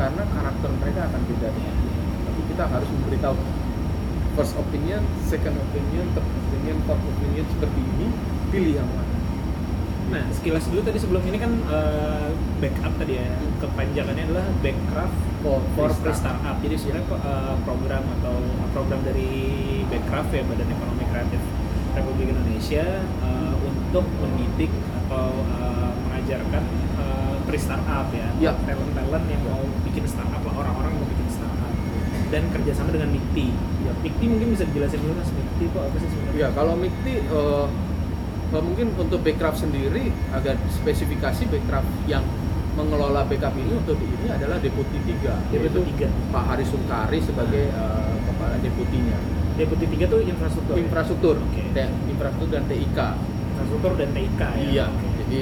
[0.00, 1.48] karena karakter mereka akan beda
[2.24, 3.36] tapi kita harus memberitahu
[4.32, 8.06] first opinion second opinion third opinion fourth opinion seperti ini
[8.48, 9.12] pilih yang mana.
[10.10, 13.30] Nah, sekilas dulu tadi sebelum ini kan eh, backup tadi ya.
[13.62, 16.58] Kepanjangannya adalah Backcraft For for Free Free Startup.
[16.58, 18.34] Jadi sebenarnya eh, program atau
[18.74, 19.30] program dari
[19.86, 21.42] Backcraft ya Badan Ekonomi Kreatif
[21.94, 23.39] Republik Indonesia eh,
[23.90, 24.70] untuk mendidik
[25.02, 26.62] atau eh, mengajarkan
[26.94, 28.28] eh, free startup ya.
[28.38, 28.52] Ya.
[28.62, 31.74] Talent-talent yang mau bikin startup lah orang-orang mau bikin startup.
[32.30, 33.50] Dan kerjasama dengan MIKTI.
[33.82, 33.92] Ya.
[33.98, 36.38] MIKTI mungkin bisa dijelasin dulu mas MIKTI itu apa sih sebenarnya?
[36.38, 37.66] Ya, kalau MIKTI eh,
[38.50, 42.22] mungkin untuk Backcraft sendiri agak spesifikasi Backcraft yang
[42.78, 46.06] mengelola backup ini untuk di ini adalah deputi 3 Deputi tiga.
[46.30, 49.18] Pak Hari Sungkari sebagai eh, kepala deputinya
[49.58, 50.78] Deputi tiga tuh infrastruktur.
[50.78, 50.86] ya?
[50.86, 51.62] infrastruktur Oke.
[51.74, 52.98] T- infrastruktur dan TIK
[53.60, 54.48] infrastruktur dan TIK ya.
[54.56, 54.86] iya
[55.24, 55.40] jadi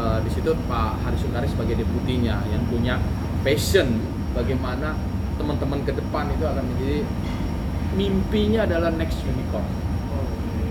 [0.00, 2.96] eh, di situ Pak Hari Sungkari sebagai deputinya yang punya
[3.44, 4.00] passion
[4.32, 4.96] bagaimana
[5.36, 7.00] teman-teman ke depan itu akan menjadi
[7.94, 9.64] mimpinya adalah next unicorn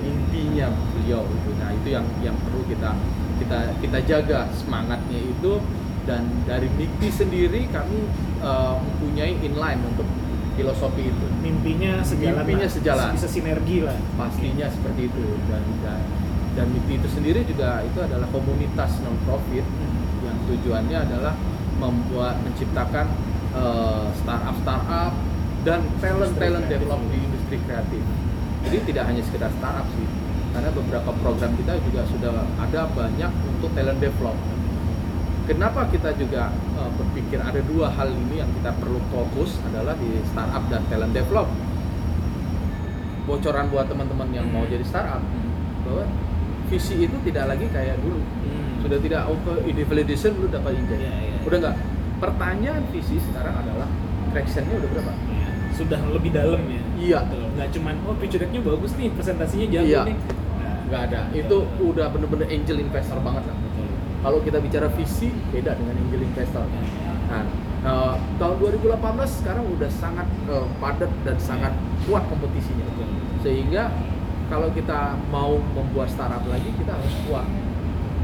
[0.07, 2.91] intinya beliau itu nah itu yang yang perlu kita
[3.37, 5.61] kita kita jaga semangatnya itu
[6.07, 8.09] dan dari MIKTI sendiri kami
[8.41, 10.07] eh, mempunyai inline untuk
[10.57, 12.41] filosofi itu Mimpinya sejalan.
[12.43, 13.13] Mimpinya sejalan.
[13.13, 13.93] Bisa sinergi lah.
[14.17, 16.01] pastinya seperti itu dan dan
[16.57, 19.61] dan MIKTI itu sendiri juga itu adalah komunitas non profit
[20.25, 21.37] yang tujuannya adalah
[21.77, 23.05] membuat menciptakan
[23.53, 25.13] eh, startup startup
[25.61, 28.01] dan talent talent develop di industri kreatif.
[28.65, 30.07] Jadi tidak hanya sekedar startup sih,
[30.57, 34.33] karena beberapa program kita juga sudah ada banyak untuk talent develop.
[35.45, 40.25] Kenapa kita juga eh, berpikir ada dua hal ini yang kita perlu fokus adalah di
[40.33, 41.45] startup dan talent develop.
[43.29, 45.21] Bocoran buat teman-teman yang mau jadi startup
[45.85, 46.03] bahwa
[46.67, 48.83] visi itu tidak lagi kayak dulu Hmm.
[48.83, 51.37] sudah tidak auto ide validation lu dapat injek Iya, iya.
[51.43, 51.75] udah nggak
[52.17, 53.87] pertanyaan visi sekarang adalah
[54.31, 55.47] tractionnya udah berapa Iya.
[55.77, 56.81] Sudah lebih dalam ya.
[56.97, 57.19] Iya.
[57.21, 57.43] Betul.
[57.53, 60.01] Nggak cuman oh decknya bagus nih, presentasinya jago Iya.
[60.09, 60.17] nih.
[60.17, 63.87] Nah, nggak ada itu udah bener-bener angel investor banget lah Betul.
[64.23, 67.11] kalau kita bicara visi beda dengan angel investor Iya.
[67.27, 67.43] nah
[67.77, 68.97] eh, tahun 2018
[69.37, 71.73] sekarang udah sangat eh, padat dan sangat
[72.07, 73.07] kuat kompetisinya Betul.
[73.43, 73.83] sehingga
[74.47, 77.45] kalau kita mau membuat startup lagi kita harus kuat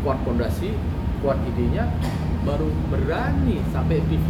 [0.01, 0.71] kuat fondasi
[1.19, 1.87] kuat idenya
[2.43, 4.27] baru berani sampai MVP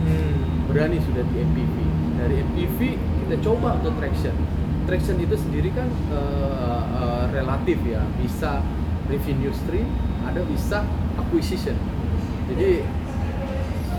[0.00, 0.64] Hmm.
[0.64, 1.76] berani sudah di MPV
[2.16, 4.32] dari MPV kita coba untuk traction
[4.88, 8.64] traction itu sendiri kan eh, eh, relatif ya bisa
[9.06, 9.84] revenue stream
[10.24, 10.88] ada bisa
[11.20, 11.76] acquisition
[12.48, 12.80] jadi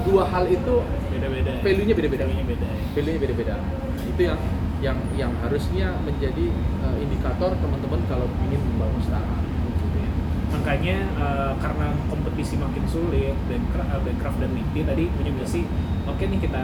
[0.02, 1.50] dua hal itu Beda-beda.
[1.54, 1.60] ya.
[1.62, 2.24] Value-nya beda-beda.
[2.26, 2.66] Value-nya beda.
[2.66, 2.78] ya.
[2.98, 3.56] value beda-beda
[4.02, 4.40] itu yang
[4.82, 6.50] yang yang harusnya menjadi
[6.82, 9.42] eh, indikator teman-teman kalau ingin membangun startup
[9.78, 10.10] Gitu ya.
[10.52, 13.62] Makanya eh, karena kompetisi makin sulit, eh,
[14.02, 15.62] Backcraft dan MIKTI tadi punya misi,
[16.04, 16.64] oke nih kita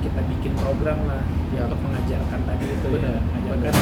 [0.00, 1.66] kita bikin program lah Ya.
[1.66, 3.74] untuk mengajarkan tadi itu Benar, ya, mengajarkan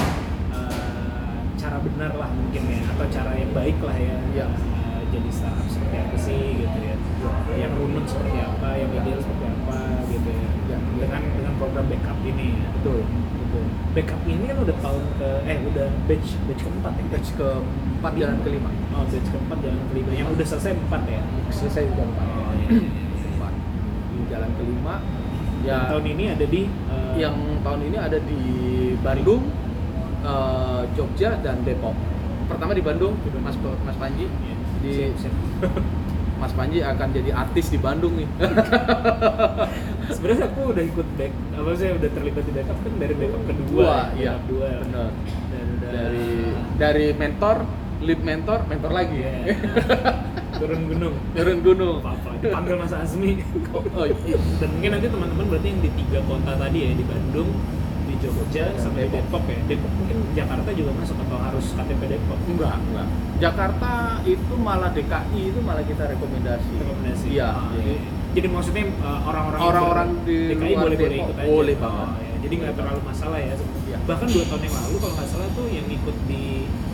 [0.57, 4.47] eh, cara benar lah mungkin ya, atau cara yang baik lah ya, Ya.
[4.51, 6.97] eh, jadi startup seperti apa sih gitu ya,
[7.55, 9.79] yang runut seperti apa, yang ideal seperti apa
[10.11, 10.79] gitu ya, Ya.
[10.99, 12.49] dengan dengan program backup ini.
[12.59, 12.68] ya.
[12.74, 13.01] betul
[13.49, 13.64] betul
[13.96, 17.05] Backup ini kan udah tahun ke eh udah batch batch keempat ya.
[17.09, 20.11] batch keempat jalan kelima Oh, batch keempat jalan kelima.
[20.12, 21.20] Yang udah selesai empat ya.
[21.49, 23.28] selesai udah empat Oh, iya, iya, iya.
[23.32, 23.53] empat
[24.12, 24.94] di jalan kelima
[25.59, 25.90] Ya.
[25.90, 27.34] Tahun ini ada di eh, yang
[27.66, 28.40] tahun ini ada di
[29.03, 29.42] Bandung,
[30.22, 31.99] eh, Jogja dan Depok.
[32.46, 34.30] Pertama di Bandung, Mas Mas Panji.
[34.30, 34.55] Iya.
[34.78, 35.34] Di Siap, siap.
[36.40, 38.28] Mas Panji akan jadi artis di Bandung nih.
[40.09, 43.69] Sebenarnya aku udah ikut back, apa sih udah terlibat di backup kan dari backup kedua,
[43.69, 44.31] Dua, ya, iya.
[44.31, 44.69] backup dua.
[45.49, 46.29] Dan udah Dari
[46.77, 47.57] dari mentor,
[48.01, 49.17] lead mentor, mentor lagi.
[49.19, 49.33] Iya.
[50.59, 51.15] turun gunung.
[51.33, 51.99] Turun gunung.
[52.01, 53.33] Apa dipanggil Mas Azmi.
[53.71, 54.37] Oh, iya.
[54.59, 57.51] Dan mungkin nanti teman-teman berarti yang di tiga kota tadi ya di Bandung,
[58.05, 59.23] di Jogja, Dan sama di Depok.
[59.39, 59.59] Depok ya.
[59.69, 62.39] Depok mungkin Jakarta juga masuk atau harus KTP Depok.
[62.49, 63.07] Enggak, enggak.
[63.39, 63.91] Jakarta
[64.25, 66.71] itu malah DKI itu malah kita rekomendasi.
[66.75, 67.27] rekomendasi.
[67.31, 68.17] Iya, Ah, jadi iya.
[68.39, 71.45] Jadi maksudnya uh, orang-orang yang Orang-orang di DKI boleh boleh ikut aja.
[71.45, 72.09] boleh Oh, banget.
[72.16, 72.34] iya.
[72.39, 73.55] Jadi nggak terlalu masalah ya.
[73.84, 73.99] Iya.
[74.01, 76.43] Bahkan dua tahun yang lalu kalau nggak salah tuh yang ikut di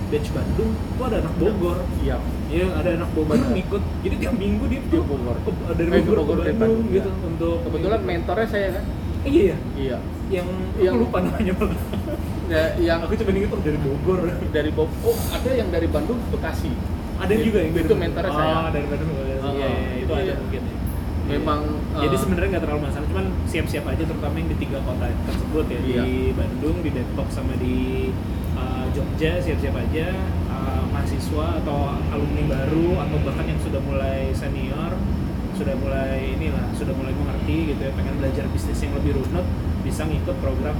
[0.05, 1.78] batch Bandung tuh ada anak Bogor.
[2.01, 2.16] Iya.
[2.49, 3.53] Iya ada anak Bogor Benar.
[3.55, 3.82] ikut.
[4.01, 5.36] Jadi tiap minggu dia Di tuh Bogor.
[5.38, 7.26] ke- dari Eh, ke Bogor, Bogor ke Bandung Bandung, gitu iya.
[7.26, 8.84] untuk Kebetulan mentornya saya kan.
[9.20, 9.57] Eh, iya iya.
[9.76, 9.99] Iya.
[10.32, 11.78] yang Yang- lupa namanya malah.
[12.45, 14.20] Ya, yang aku cuma ingat tuh dari Bogor.
[14.51, 16.72] dari Bob oh ada yang dari Bandung Bekasi
[17.14, 20.22] ada juga yang itu mentornya oh, saya dari Bandung oh, iya, Oh, iya, itu iya.
[20.26, 20.74] ada mungkin ya.
[21.25, 21.61] Memang
[21.95, 25.64] Jadi eh, sebenarnya nggak terlalu masalah, cuman siap-siap aja terutama yang di tiga kota tersebut
[25.66, 26.03] ya Iya.
[26.05, 28.11] di Bandung, di Depok sama di
[28.53, 30.09] uh, Jogja siap-siap aja
[30.49, 31.79] uh, mahasiswa atau
[32.11, 34.93] alumni baru atau bahkan yang sudah mulai senior
[35.55, 39.47] sudah mulai inilah sudah mulai mengerti gitu ya pengen belajar bisnis yang lebih runut
[39.87, 40.75] bisa ngikut program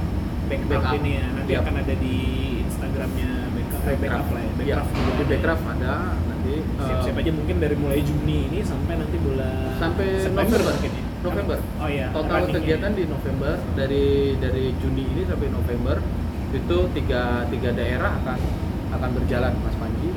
[0.45, 0.99] backup, Backup.
[0.99, 1.63] ini ya nanti Yap.
[1.63, 2.15] akan ada di
[2.61, 5.25] Instagramnya backup, eh, backup lah ya Iya, backup di ada.
[5.31, 5.95] Backcraft ada
[6.53, 10.73] eh, siap-siap aja mungkin dari mulai Juni ini sampai nanti bulan sampai September November.
[10.73, 11.57] mungkin ya November.
[11.81, 14.05] Oh iya total kegiatan di November dari
[14.37, 15.97] dari Juni ini sampai November
[16.53, 18.39] itu tiga tiga daerah akan
[18.93, 20.09] akan berjalan Mas Panji.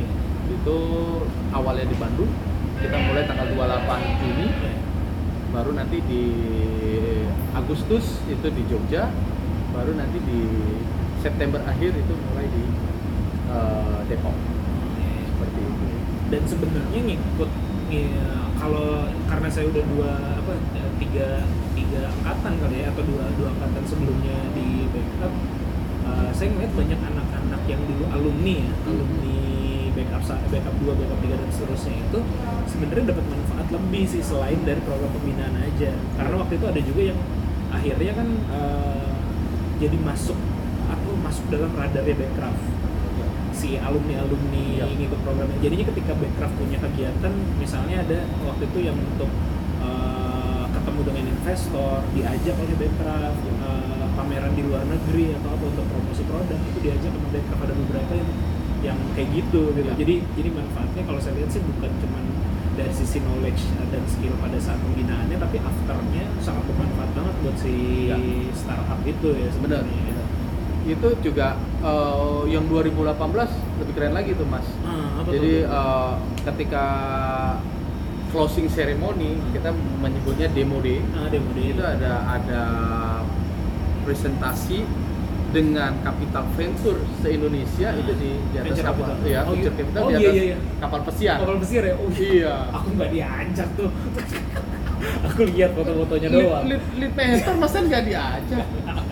[0.48, 0.78] Itu
[1.50, 2.30] awalnya di Bandung
[2.78, 4.74] kita mulai tanggal 28 Juni Iya.
[5.48, 6.22] baru nanti di
[7.50, 9.08] Agustus itu di Jogja
[9.72, 10.40] baru nanti di
[11.18, 12.64] September akhir itu mulai di
[13.48, 14.36] eh, Depok.
[15.28, 15.86] Seperti itu
[16.28, 17.50] dan sebenarnya ngikut
[17.88, 18.14] ngi-
[18.58, 20.12] kalau karena saya udah dua
[20.44, 20.52] apa
[20.98, 21.46] tiga
[21.78, 25.32] tiga angkatan kali ya atau dua dua angkatan sebelumnya di backup
[26.04, 29.38] eh, saya ngeliat banyak anak-anak yang dulu alumni ya alumni
[29.94, 32.18] backup backup dua backup tiga dan seterusnya itu
[32.70, 35.90] sebenarnya dapat manfaat lebih sih selain dari program pembinaan aja.
[36.14, 37.18] Karena waktu itu ada juga yang
[37.68, 39.10] akhirnya kan eh,
[39.78, 40.38] jadi masuk
[40.88, 42.62] atau masuk dalam radarnya Backcraft
[43.58, 44.86] si alumni alumni Iya.
[44.94, 49.30] ngikut programnya jadinya ketika Backcraft punya kegiatan misalnya ada waktu itu yang untuk
[49.82, 55.86] eh, ketemu dengan investor diajak oleh Backcraft eh, pameran di luar negeri atau apa untuk
[55.86, 58.30] promosi produk itu diajak sama Backcraft ada beberapa yang
[58.78, 59.94] yang kayak gitu gitu Iya.
[59.98, 62.24] jadi jadi manfaatnya kalau saya lihat sih bukan cuman
[62.78, 67.74] dari sisi knowledge dan skill pada saat pembinaannya tapi afternya sangat bermanfaat banget buat si
[68.06, 68.16] Iya.
[68.54, 69.82] startup itu ya Benar.
[69.82, 70.14] sebenarnya
[70.86, 73.14] itu juga eh, yang 2018
[73.78, 75.72] lebih keren lagi tuh mas apa jadi tuh?
[75.72, 76.12] eh,
[76.44, 76.84] ketika
[78.28, 81.72] closing ceremony kita menyebutnya demo day ah, demo day.
[81.72, 82.62] itu ada ada
[84.02, 84.84] presentasi
[85.48, 89.24] dengan capital venture se Indonesia itu di, di atas kapal capital.
[89.24, 89.80] ya Oh, venture iya.
[89.80, 90.56] capital Oh, di iya, atas iya, iya.
[90.76, 92.54] kapal pesiar kapal pesiar ya oh Iya.
[92.68, 93.90] aku nggak diajak tuh
[95.26, 98.66] aku lihat foto-fotonya lead, doang lead, lead mentor masa nggak diajak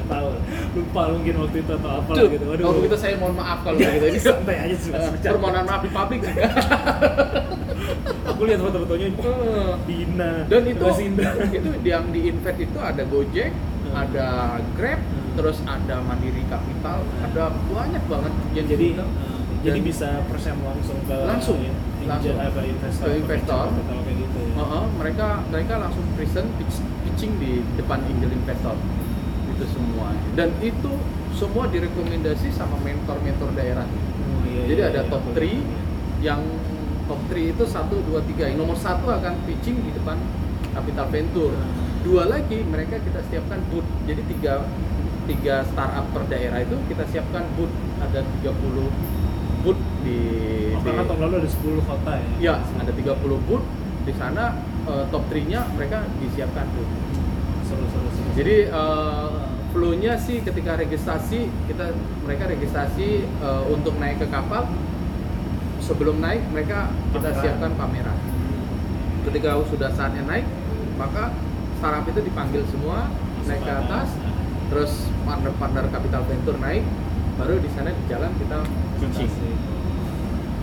[0.77, 4.07] lupa mungkin waktu itu atau apa gitu waduh kalau begitu saya mohon maaf kalau begitu
[4.07, 4.91] ini santai aja sih.
[4.91, 6.21] Eh, permohonan maaf di publik
[8.29, 11.31] aku lihat foto-fotonya Eh, Dina dan itu Mas Indra.
[11.41, 13.53] itu yang di invest itu ada Gojek
[13.87, 14.03] Hmm.
[14.03, 14.27] ada
[14.75, 15.39] Grab Hmm.
[15.39, 19.09] terus ada Mandiri Capital ada banyak banget yang jadi eh,
[19.63, 22.35] jadi bisa present langsung ke Langsung, in- langsung.
[22.35, 23.67] apa investor Ke investor.
[23.69, 24.55] capital kayak gitu ya.
[24.57, 28.75] Heeh, mereka mereka langsung present pitch- pitching di depan angel investor
[29.57, 30.13] itu semua.
[30.37, 30.93] Dan itu
[31.33, 33.85] semua direkomendasi sama mentor-mentor daerah.
[33.85, 35.65] Oh, iya, jadi iya, ada iya, top aku 3 lihat.
[36.21, 36.41] yang
[37.05, 40.17] top 3 itu 1, 2, 3 yang nomor satu akan pitching di depan
[40.73, 41.85] capital venture Hmm.
[42.05, 43.83] dua lagi mereka kita siapkan booth.
[44.07, 44.63] Jadi tiga
[45.27, 47.73] tiga startup per daerah itu kita siapkan booth.
[47.99, 48.87] Ada 30
[49.65, 50.19] booth di,
[50.71, 52.29] Oh, di karena tahun lalu ada 10 kota ya?
[52.39, 53.67] Ya ada 30 booth.
[54.07, 54.55] Di sana
[54.87, 56.93] eh, top 3 nya mereka disiapkan booth.
[57.67, 58.29] Seru-seru seru.
[58.39, 59.36] jadi eh,
[59.77, 61.93] flow-nya sih ketika registrasi kita
[62.25, 64.65] mereka registrasi eh, untuk naik ke kapal.
[65.85, 67.43] Sebelum naik mereka kita Pameran.
[67.45, 68.19] siapkan pameran.
[69.29, 70.49] Ketika sudah saatnya naik
[70.97, 71.37] maka
[71.77, 73.13] startup itu dipanggil semua
[73.45, 74.09] naik ke atas
[74.73, 76.83] terus partner-partner capital venture naik
[77.37, 79.13] baru di sana di jalan kita Bukan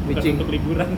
[0.10, 0.90] pitching untuk liburan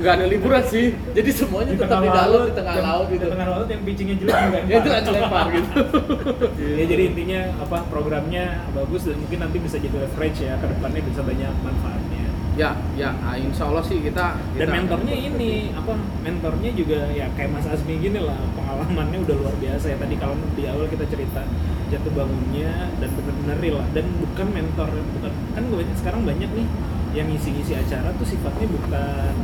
[0.00, 0.86] nggak ada liburan sih.
[1.14, 3.24] Jadi semuanya tetap di dalam di tengah yang- laut gitu.
[3.24, 4.58] di tengah laut yang pitchingnya jelek juga.
[4.70, 5.80] Ya itu aja lempar gitu.
[6.78, 11.02] Ya jadi intinya apa programnya bagus dan mungkin nanti bisa jadi leverage ya ke depannya
[11.04, 12.24] bisa banyak manfaatnya.
[12.54, 13.10] Ya ya.
[13.18, 15.92] Ah, insya Allah sih kita, dan kita mentornya ini apa
[16.22, 19.96] mentornya juga ya kayak Mas Azmi gini lah pengalamannya udah luar biasa ya.
[19.98, 21.42] Tadi kalau di awal kita cerita
[21.90, 23.88] jatuh bangunnya dan bener-bener real lah.
[23.90, 24.86] Dan bukan mentor
[25.18, 26.66] bukan kan gue sekarang banyak nih
[27.14, 29.34] yang ngisi-ngisi acara tuh sifatnya bukan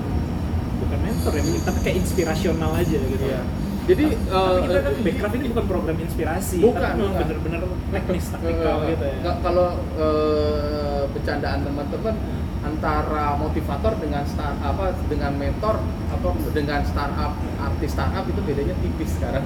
[1.01, 3.25] mentor ya tapi kayak inspirasional aja gitu.
[3.25, 3.43] Iya.
[3.91, 7.61] Jadi tapi eh, kita kan eh, Backcraft ini bukan program inspirasi Bukan, tapi memang bener-bener
[7.91, 9.33] teknis taktikal eh, gitu ya.
[9.41, 12.15] Kalau eh, bercandaan teman-teman
[12.61, 15.81] antara motivator dengan star apa dengan mentor
[16.13, 19.45] atau dengan startup artis startup itu bedanya tipis sekarang.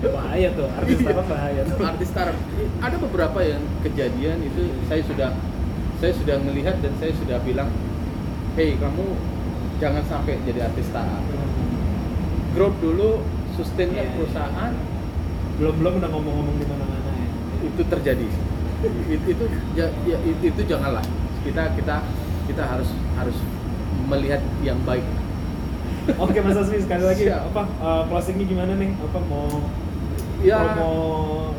[0.00, 1.76] bahaya tuh artis startup bahaya tuh.
[1.84, 2.36] Artis startup.
[2.80, 5.30] Ada beberapa yang kejadian itu saya sudah
[6.00, 7.68] saya sudah melihat dan saya sudah bilang,
[8.56, 9.06] hey kamu
[9.80, 11.22] jangan sampai jadi artis startup.
[12.50, 13.22] Growth dulu,
[13.54, 14.12] sustainnya iya.
[14.12, 14.72] perusahaan
[15.56, 17.28] belum belum udah ngomong-ngomong di mana-mana ya
[17.62, 18.26] itu terjadi.
[18.80, 19.44] itu itu,
[19.76, 21.04] ja- ya, itu, itu janganlah
[21.44, 22.00] kita kita
[22.48, 23.36] kita harus harus
[24.08, 25.04] melihat yang baik
[26.16, 27.52] Oke Mas Asmi sekali lagi Siap.
[27.52, 28.96] apa uh, closingnya gimana nih?
[28.98, 29.46] Apa mau
[30.40, 30.56] Ya.
[30.56, 30.92] promo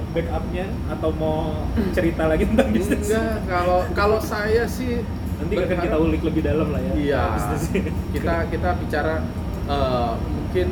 [0.10, 1.54] backupnya atau mau
[1.94, 3.06] cerita lagi tentang bisnis?
[3.06, 5.06] enggak kalau kalau saya sih
[5.42, 6.94] Nanti akan kita ulik lebih dalam lah ya.
[6.94, 7.24] Iya,
[8.16, 9.26] kita kita bicara
[9.66, 10.68] eh, mungkin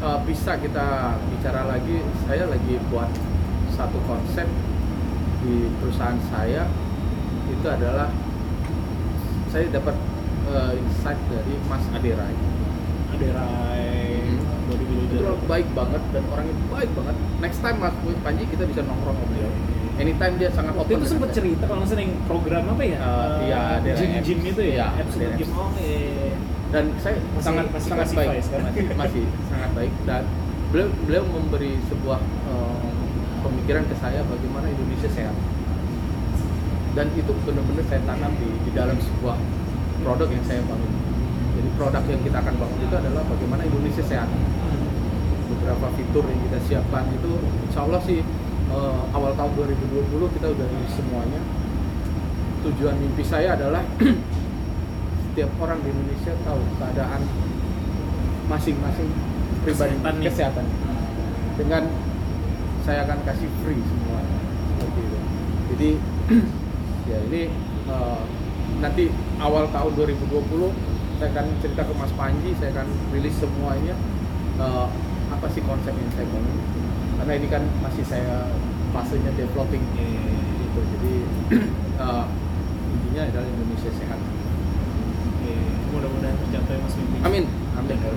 [0.00, 0.86] eh, bisa kita
[1.28, 1.96] bicara lagi.
[2.24, 3.12] Saya lagi buat
[3.76, 4.48] satu konsep
[5.44, 6.64] di perusahaan saya
[7.52, 8.08] itu adalah
[9.52, 9.96] saya dapat
[10.48, 12.34] eh, insight dari Mas Aderai.
[13.12, 14.24] ada Rai
[14.72, 15.20] bodybuilder.
[15.20, 17.16] Itu orang baik banget dan orangnya baik banget.
[17.44, 19.52] Next time Mas Panji kita bisa nongkrong sama beliau.
[20.02, 20.98] Anytime dia sangat Waktu open.
[20.98, 22.98] itu sempat cerita kalau yang program apa ya?
[22.98, 24.74] Eh, iya, ada gym gym itu ya.
[24.74, 25.48] Iya, Absolute ada gym.
[25.54, 26.34] Oh iya.
[26.72, 30.24] dan saya Masih- sangat masih sangat baik masih, masih sangat baik dan
[30.72, 32.16] beliau beliau memberi sebuah
[32.48, 32.80] eh,
[33.44, 35.36] pemikiran ke saya bagaimana Indonesia sehat
[36.92, 39.36] dan itu benar-benar saya tanam di, di dalam sebuah
[40.00, 40.92] produk yang saya bangun
[41.52, 44.28] jadi produk yang kita akan bangun itu adalah bagaimana Indonesia sehat
[45.46, 47.30] beberapa fitur yang kita siapkan itu
[47.68, 48.24] insya Allah sih
[48.72, 51.40] eh, awal tahun 2020 kita udah rilis semuanya.
[52.62, 53.82] Tujuan mimpi saya adalah
[55.28, 57.22] setiap orang di Indonesia tahu keadaan
[58.46, 59.10] masing-masing
[59.62, 60.66] pribadi Kesehatan kesehatan.
[61.60, 61.82] Dengan
[62.82, 64.20] saya akan kasih free semua.
[64.72, 65.22] Seperti itu
[65.72, 65.90] jadi
[67.10, 67.42] ya ini
[67.88, 68.22] eh,
[68.78, 69.04] nanti
[69.40, 73.94] awal tahun 2020 saya akan cerita ke Mas Panji saya akan rilis semuanya
[74.60, 74.86] eh,
[75.32, 76.58] apa sih konsep yang saya bangun
[77.22, 78.50] karena ini kan masih saya
[78.90, 79.78] fasenya developing.
[79.94, 80.42] Iya.
[80.58, 80.80] gitu.
[80.82, 81.14] Jadi
[82.02, 82.24] eh,
[82.98, 84.18] intinya adalah Indonesia sehat.
[84.18, 85.54] Oke,
[85.94, 87.18] mudah-mudahan tercapai mas mimpi.
[87.22, 87.44] amin.
[87.78, 87.94] Amin.
[88.02, 88.10] Ya.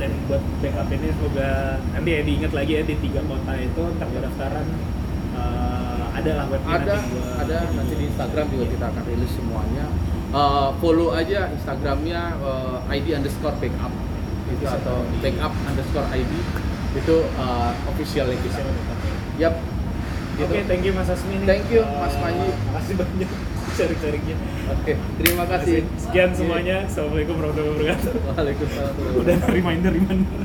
[0.00, 4.08] Dan buat backup ini semoga nanti ya diingat lagi ya di tiga kota itu ntar
[4.08, 4.66] pendaftaran
[5.36, 7.56] eh, ada lah webnya ada nanti gua ada.
[7.60, 7.76] ini.
[7.76, 9.84] Nanti di Instagram juga kita akan rilis semuanya.
[10.32, 13.92] Eh, follow aja Instagramnya eh, ID underscore backup.
[14.48, 16.64] Itu atau backup underscore ID
[16.96, 18.98] itu eh, official kita Official backup.
[19.36, 19.54] yap
[20.36, 20.68] Oke, gitu.
[20.68, 21.40] thank you Mas Asmi.
[21.44, 22.48] Thank you, Eh, Mas Panji.
[22.66, 23.30] Makasih banyak
[23.72, 24.36] sharing-sharingnya.
[24.66, 26.84] oke terima kasih Sekian semuanya.
[26.84, 28.12] Assalamualaikum warahmatullahi wabarakatuh.
[28.26, 30.40] Waalaikumsalam Udah reminder reminder.